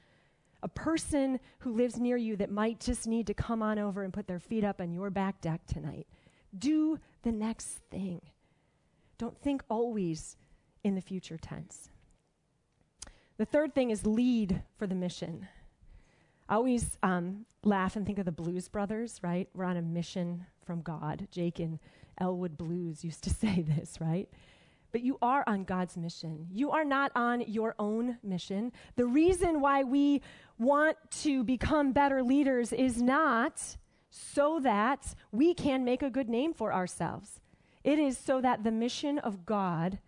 a 0.62 0.68
person 0.68 1.38
who 1.60 1.72
lives 1.72 1.98
near 1.98 2.16
you 2.16 2.36
that 2.36 2.50
might 2.50 2.80
just 2.80 3.06
need 3.06 3.26
to 3.26 3.34
come 3.34 3.62
on 3.62 3.78
over 3.78 4.02
and 4.02 4.12
put 4.12 4.26
their 4.26 4.40
feet 4.40 4.64
up 4.64 4.80
on 4.80 4.92
your 4.92 5.10
back 5.10 5.40
deck 5.40 5.60
tonight. 5.66 6.06
Do 6.56 6.98
the 7.22 7.32
next 7.32 7.80
thing. 7.90 8.20
Don't 9.18 9.38
think 9.38 9.62
always 9.68 10.36
in 10.84 10.94
the 10.94 11.00
future 11.00 11.38
tense. 11.38 11.90
The 13.36 13.44
third 13.44 13.74
thing 13.74 13.90
is 13.90 14.06
lead 14.06 14.62
for 14.76 14.86
the 14.86 14.94
mission. 14.94 15.46
I 16.48 16.54
always 16.54 16.96
um, 17.02 17.44
laugh 17.62 17.94
and 17.94 18.06
think 18.06 18.18
of 18.18 18.24
the 18.24 18.32
Blues 18.32 18.68
Brothers, 18.68 19.20
right? 19.22 19.48
We're 19.54 19.64
on 19.64 19.76
a 19.76 19.82
mission 19.82 20.46
from 20.64 20.82
God. 20.82 21.28
Jake 21.30 21.60
and 21.60 21.78
Elwood 22.18 22.56
Blues 22.56 23.04
used 23.04 23.22
to 23.24 23.30
say 23.34 23.62
this, 23.62 24.00
right? 24.00 24.28
But 24.92 25.02
you 25.02 25.18
are 25.20 25.44
on 25.46 25.64
God's 25.64 25.96
mission. 25.96 26.46
You 26.50 26.70
are 26.70 26.84
not 26.84 27.12
on 27.14 27.42
your 27.42 27.74
own 27.78 28.18
mission. 28.22 28.72
The 28.96 29.06
reason 29.06 29.60
why 29.60 29.84
we 29.84 30.22
want 30.58 30.96
to 31.22 31.44
become 31.44 31.92
better 31.92 32.22
leaders 32.22 32.72
is 32.72 33.02
not 33.02 33.76
so 34.10 34.60
that 34.60 35.14
we 35.30 35.54
can 35.54 35.84
make 35.84 36.02
a 36.02 36.10
good 36.10 36.28
name 36.28 36.54
for 36.54 36.72
ourselves. 36.72 37.40
It 37.84 37.98
is 37.98 38.18
so 38.18 38.40
that 38.40 38.64
the 38.64 38.70
mission 38.72 39.18
of 39.18 39.44
God 39.44 39.98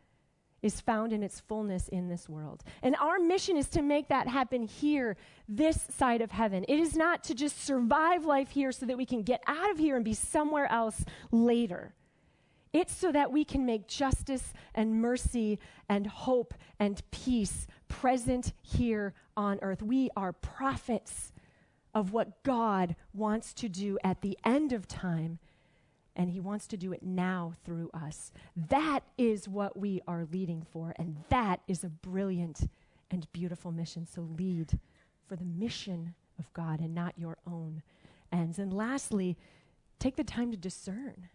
is 0.62 0.80
found 0.80 1.12
in 1.12 1.22
its 1.22 1.40
fullness 1.40 1.88
in 1.88 2.08
this 2.08 2.28
world. 2.28 2.62
And 2.82 2.94
our 2.96 3.18
mission 3.18 3.56
is 3.56 3.68
to 3.70 3.82
make 3.82 4.08
that 4.08 4.28
happen 4.28 4.62
here, 4.62 5.16
this 5.48 5.86
side 5.96 6.20
of 6.20 6.30
heaven. 6.30 6.64
It 6.68 6.78
is 6.78 6.96
not 6.96 7.24
to 7.24 7.34
just 7.34 7.64
survive 7.64 8.26
life 8.26 8.50
here 8.50 8.72
so 8.72 8.86
that 8.86 8.98
we 8.98 9.06
can 9.06 9.22
get 9.22 9.42
out 9.46 9.70
of 9.70 9.78
here 9.78 9.96
and 9.96 10.04
be 10.04 10.14
somewhere 10.14 10.70
else 10.70 11.04
later. 11.30 11.94
It's 12.72 12.94
so 12.94 13.10
that 13.12 13.32
we 13.32 13.44
can 13.44 13.66
make 13.66 13.88
justice 13.88 14.52
and 14.74 15.00
mercy 15.00 15.58
and 15.88 16.06
hope 16.06 16.54
and 16.78 17.02
peace 17.10 17.66
present 17.88 18.52
here 18.62 19.12
on 19.36 19.58
earth. 19.62 19.82
We 19.82 20.10
are 20.16 20.32
prophets 20.32 21.32
of 21.92 22.12
what 22.12 22.42
God 22.44 22.94
wants 23.12 23.52
to 23.54 23.68
do 23.68 23.98
at 24.04 24.20
the 24.20 24.38
end 24.44 24.72
of 24.72 24.86
time 24.86 25.40
and 26.16 26.30
He 26.30 26.40
wants 26.40 26.66
to 26.68 26.76
do 26.76 26.92
it 26.92 27.02
now 27.02 27.54
through 27.64 27.90
us. 27.94 28.32
That 28.68 29.00
is 29.16 29.48
what 29.48 29.78
we 29.78 30.02
are 30.06 30.26
leading 30.30 30.66
for, 30.70 30.92
and 30.96 31.16
that 31.30 31.60
is 31.66 31.84
a 31.84 31.88
brilliant 31.88 32.68
and 33.10 33.30
beautiful 33.32 33.72
mission. 33.72 34.06
So 34.06 34.22
lead 34.36 34.78
for 35.26 35.36
the 35.36 35.44
mission 35.44 36.14
of 36.38 36.52
God 36.52 36.80
and 36.80 36.94
not 36.94 37.14
your 37.16 37.38
own 37.46 37.82
ends. 38.32 38.58
And 38.58 38.72
lastly, 38.72 39.36
take 39.98 40.16
the 40.16 40.24
time 40.24 40.50
to 40.50 40.56
discern. 40.56 41.28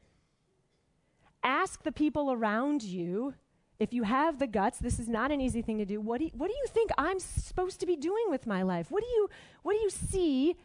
Ask 1.45 1.83
the 1.83 1.91
people 1.91 2.31
around 2.31 2.83
you 2.83 3.35
if 3.77 3.93
you 3.93 4.03
have 4.03 4.39
the 4.39 4.47
guts, 4.47 4.79
this 4.79 4.99
is 4.99 5.09
not 5.09 5.31
an 5.31 5.41
easy 5.41 5.61
thing 5.61 5.77
to 5.79 5.85
do. 5.85 5.99
What 5.99 6.19
do 6.19 6.25
you, 6.25 6.31
what 6.33 6.47
do 6.47 6.53
you 6.53 6.65
think 6.67 6.91
I'm 6.97 7.19
supposed 7.19 7.79
to 7.81 7.85
be 7.85 7.95
doing 7.95 8.25
with 8.29 8.47
my 8.47 8.63
life? 8.63 8.89
What 8.89 9.03
do 9.03 9.09
you, 9.09 9.29
what 9.63 9.73
do 9.73 9.79
you 9.79 9.89
see 9.89 10.55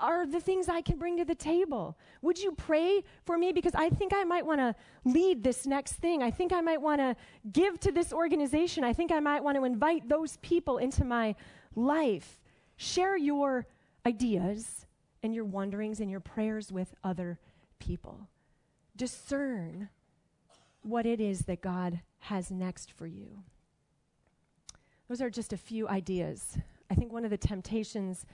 are 0.00 0.26
the 0.26 0.38
things 0.38 0.68
I 0.68 0.80
can 0.80 0.96
bring 0.96 1.16
to 1.16 1.24
the 1.24 1.34
table? 1.34 1.98
Would 2.22 2.38
you 2.38 2.52
pray 2.52 3.02
for 3.24 3.36
me? 3.36 3.52
Because 3.52 3.74
I 3.74 3.88
think 3.88 4.12
I 4.14 4.22
might 4.24 4.46
want 4.46 4.60
to 4.60 4.74
lead 5.04 5.42
this 5.42 5.66
next 5.66 5.94
thing. 5.94 6.22
I 6.22 6.30
think 6.30 6.52
I 6.52 6.60
might 6.60 6.80
want 6.80 7.00
to 7.00 7.16
give 7.50 7.80
to 7.80 7.90
this 7.90 8.12
organization. 8.12 8.84
I 8.84 8.92
think 8.92 9.10
I 9.10 9.20
might 9.20 9.42
want 9.42 9.56
to 9.56 9.64
invite 9.64 10.08
those 10.08 10.36
people 10.36 10.78
into 10.78 11.04
my 11.04 11.34
life. 11.74 12.38
Share 12.76 13.16
your 13.16 13.66
ideas 14.06 14.86
and 15.22 15.34
your 15.34 15.44
wonderings 15.44 16.00
and 16.00 16.10
your 16.10 16.20
prayers 16.20 16.70
with 16.70 16.94
other 17.02 17.40
people. 17.80 18.28
Discern 18.98 19.88
what 20.82 21.06
it 21.06 21.20
is 21.20 21.42
that 21.42 21.62
God 21.62 22.00
has 22.18 22.50
next 22.50 22.90
for 22.90 23.06
you. 23.06 23.44
Those 25.08 25.22
are 25.22 25.30
just 25.30 25.52
a 25.52 25.56
few 25.56 25.88
ideas. 25.88 26.58
I 26.90 26.94
think 26.94 27.12
one 27.12 27.24
of 27.24 27.30
the 27.30 27.38
temptations 27.38 28.26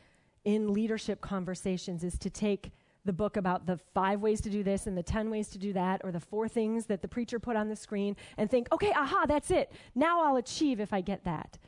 in 0.45 0.73
leadership 0.73 1.21
conversations 1.21 2.03
is 2.03 2.19
to 2.19 2.31
take 2.31 2.73
the 3.05 3.13
book 3.13 3.37
about 3.37 3.67
the 3.67 3.77
five 3.93 4.21
ways 4.21 4.41
to 4.41 4.49
do 4.49 4.63
this 4.63 4.87
and 4.87 4.97
the 4.97 5.03
10 5.03 5.29
ways 5.29 5.49
to 5.49 5.59
do 5.59 5.75
that, 5.75 6.01
or 6.03 6.11
the 6.11 6.19
four 6.19 6.49
things 6.49 6.87
that 6.87 7.03
the 7.03 7.09
preacher 7.09 7.39
put 7.39 7.57
on 7.57 7.69
the 7.69 7.77
screen, 7.77 8.17
and 8.39 8.51
think, 8.51 8.67
okay, 8.73 8.93
aha, 8.97 9.27
that's 9.29 9.51
it. 9.51 9.71
Now 9.95 10.25
I'll 10.25 10.37
achieve 10.37 10.81
if 10.81 10.95
I 10.95 11.03
get 11.03 11.25
that. 11.25 11.59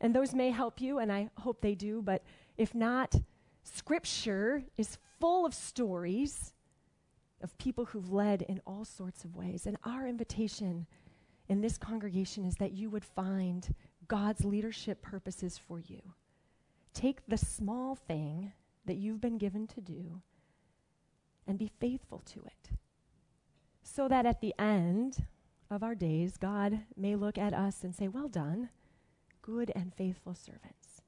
And 0.00 0.14
those 0.14 0.34
may 0.34 0.50
help 0.50 0.80
you, 0.80 1.00
and 1.00 1.10
I 1.10 1.30
hope 1.38 1.60
they 1.60 1.74
do, 1.74 2.00
but 2.00 2.22
if 2.56 2.74
not, 2.74 3.16
Scripture 3.64 4.62
is 4.76 4.98
full 5.18 5.44
of 5.44 5.54
stories 5.54 6.52
of 7.44 7.56
people 7.58 7.84
who've 7.84 8.10
led 8.10 8.42
in 8.42 8.60
all 8.66 8.84
sorts 8.84 9.22
of 9.22 9.36
ways. 9.36 9.66
And 9.66 9.76
our 9.84 10.08
invitation 10.08 10.86
in 11.46 11.60
this 11.60 11.76
congregation 11.76 12.44
is 12.44 12.56
that 12.56 12.72
you 12.72 12.88
would 12.88 13.04
find 13.04 13.74
God's 14.08 14.44
leadership 14.44 15.02
purposes 15.02 15.58
for 15.58 15.78
you. 15.78 16.00
Take 16.94 17.26
the 17.28 17.36
small 17.36 17.94
thing 17.94 18.52
that 18.86 18.96
you've 18.96 19.20
been 19.20 19.38
given 19.38 19.66
to 19.68 19.80
do 19.80 20.22
and 21.46 21.58
be 21.58 21.70
faithful 21.80 22.22
to 22.32 22.40
it. 22.46 22.70
So 23.82 24.08
that 24.08 24.24
at 24.24 24.40
the 24.40 24.54
end 24.58 25.26
of 25.70 25.82
our 25.82 25.94
days, 25.94 26.38
God 26.38 26.80
may 26.96 27.14
look 27.14 27.36
at 27.36 27.52
us 27.52 27.84
and 27.84 27.94
say, 27.94 28.08
Well 28.08 28.28
done, 28.28 28.70
good 29.42 29.70
and 29.74 29.92
faithful 29.94 30.34
servants. 30.34 31.02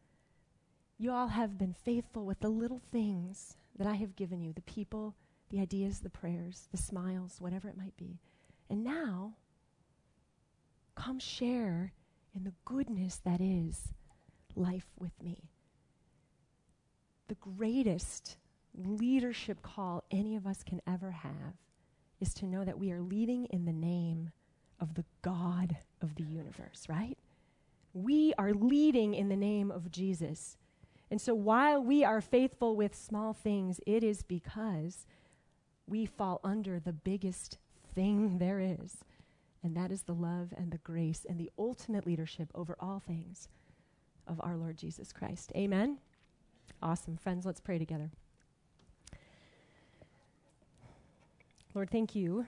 You 0.99 1.13
all 1.13 1.29
have 1.29 1.57
been 1.57 1.73
faithful 1.73 2.27
with 2.27 2.41
the 2.41 2.49
little 2.49 2.81
things 2.93 3.57
that 3.79 3.87
I 3.87 3.95
have 3.95 4.17
given 4.17 4.43
you 4.43 4.53
the 4.53 4.63
people, 4.63 5.15
the 5.51 5.61
ideas, 5.61 6.01
the 6.01 6.11
prayers, 6.11 6.69
the 6.71 6.79
smiles, 6.79 7.37
whatever 7.41 7.69
it 7.69 7.77
might 7.77 7.97
be. 7.97 8.19
And 8.69 8.83
now, 8.83 9.35
come 10.95 11.19
share 11.19 11.93
in 12.35 12.45
the 12.45 12.55
goodness 12.65 13.21
that 13.25 13.41
is 13.41 13.93
life 14.55 14.87
with 14.99 15.13
me 15.23 15.51
the 17.29 17.35
greatest 17.37 18.37
leadership 18.75 19.63
call 19.63 20.05
any 20.11 20.37
of 20.37 20.47
us 20.47 20.63
can 20.63 20.81
ever 20.87 21.11
have 21.11 21.55
is 22.21 22.33
to 22.35 22.47
know 22.47 22.65
that 22.65 22.79
we 22.79 22.93
are 22.93 23.01
leading 23.01 23.47
in 23.47 23.65
the 23.65 23.73
name 23.73 24.31
of 24.81 24.95
the 24.95 25.05
God 25.23 25.77
of 26.03 26.15
the 26.15 26.23
universe, 26.23 26.85
right? 26.89 27.17
We 27.95 28.33
are 28.39 28.53
leading 28.53 29.15
in 29.15 29.29
the 29.29 29.37
name 29.37 29.71
of 29.71 29.91
Jesus. 29.91 30.57
And 31.11 31.21
so 31.21 31.35
while 31.35 31.83
we 31.83 32.05
are 32.05 32.21
faithful 32.21 32.77
with 32.77 32.95
small 32.95 33.33
things, 33.33 33.81
it 33.87 34.05
is 34.05 34.23
because 34.23 35.07
we 35.87 36.07
fall 36.07 36.41
under 36.43 36.81
the 36.81 36.93
biggest 36.93 37.59
thing 37.95 38.39
there 38.39 38.61
is, 38.61 38.99
and 39.63 39.77
that 39.77 39.91
is 39.91 40.03
the 40.03 40.15
love 40.15 40.53
and 40.57 40.71
the 40.71 40.79
grace 40.79 41.25
and 41.29 41.39
the 41.39 41.51
ultimate 41.59 42.07
leadership 42.07 42.49
over 42.55 42.77
all 42.81 43.01
things 43.01 43.49
of 44.27 44.41
our 44.43 44.57
Lord 44.57 44.77
Jesus 44.77 45.13
Christ. 45.13 45.53
Amen. 45.57 45.99
Awesome. 46.83 47.17
Friends, 47.17 47.47
let's 47.47 47.61
pray 47.61 47.79
together. 47.79 48.11
Lord, 51.75 51.91
thank 51.91 52.15
you 52.15 52.47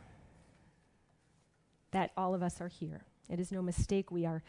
that 1.90 2.10
all 2.16 2.34
of 2.34 2.42
us 2.42 2.60
are 2.60 2.68
here. 2.68 3.02
It 3.28 3.40
is 3.40 3.52
no 3.52 3.62
mistake 3.62 4.10
we 4.10 4.26
are 4.26 4.42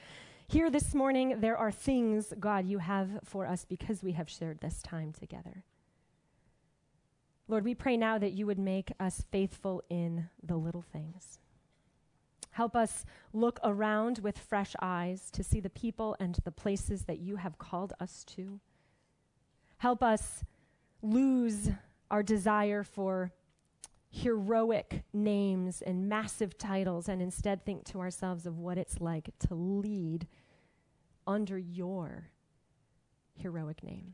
here 0.47 0.69
this 0.69 0.95
morning. 0.95 1.41
There 1.41 1.58
are 1.58 1.71
things, 1.71 2.34
God, 2.39 2.65
you 2.65 2.80
have 2.80 3.19
for 3.23 3.45
us 3.45 3.65
because 3.65 4.02
we 4.02 4.13
have 4.13 4.30
shared 4.30 4.62
this 4.62 4.82
time 4.82 5.13
together. 5.13 5.63
Lord, 7.49 7.65
we 7.65 7.73
pray 7.73 7.97
now 7.97 8.19
that 8.19 8.33
you 8.33 8.45
would 8.45 8.59
make 8.59 8.91
us 8.99 9.25
faithful 9.31 9.83
in 9.89 10.29
the 10.43 10.55
little 10.55 10.83
things. 10.83 11.39
Help 12.51 12.75
us 12.75 13.05
look 13.33 13.59
around 13.63 14.19
with 14.19 14.38
fresh 14.38 14.75
eyes 14.83 15.31
to 15.31 15.43
see 15.43 15.59
the 15.59 15.69
people 15.71 16.15
and 16.19 16.38
the 16.43 16.51
places 16.51 17.05
that 17.05 17.17
you 17.17 17.38
have 17.38 17.57
called 17.57 17.93
us 17.99 18.23
to. 18.35 18.59
Help 19.77 20.03
us 20.03 20.43
lose 21.01 21.71
our 22.12 22.21
desire 22.21 22.83
for 22.83 23.31
heroic 24.12 25.03
names 25.12 25.81
and 25.81 26.07
massive 26.07 26.55
titles 26.55 27.09
and 27.09 27.19
instead 27.19 27.65
think 27.65 27.83
to 27.85 27.99
ourselves 27.99 28.45
of 28.45 28.59
what 28.59 28.77
it's 28.77 29.01
like 29.01 29.31
to 29.39 29.55
lead 29.55 30.27
under 31.25 31.57
your 31.57 32.29
heroic 33.33 33.81
name. 33.81 34.13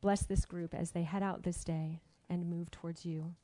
Bless 0.00 0.22
this 0.22 0.46
group 0.46 0.72
as 0.72 0.92
they 0.92 1.02
head 1.02 1.22
out 1.22 1.42
this 1.42 1.62
day 1.62 2.00
and 2.28 2.48
move 2.48 2.70
towards 2.70 3.04
you 3.04 3.34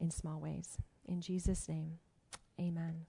in 0.00 0.10
small 0.10 0.40
ways. 0.40 0.78
In 1.06 1.20
Jesus' 1.20 1.68
name, 1.68 1.98
amen. 2.60 3.06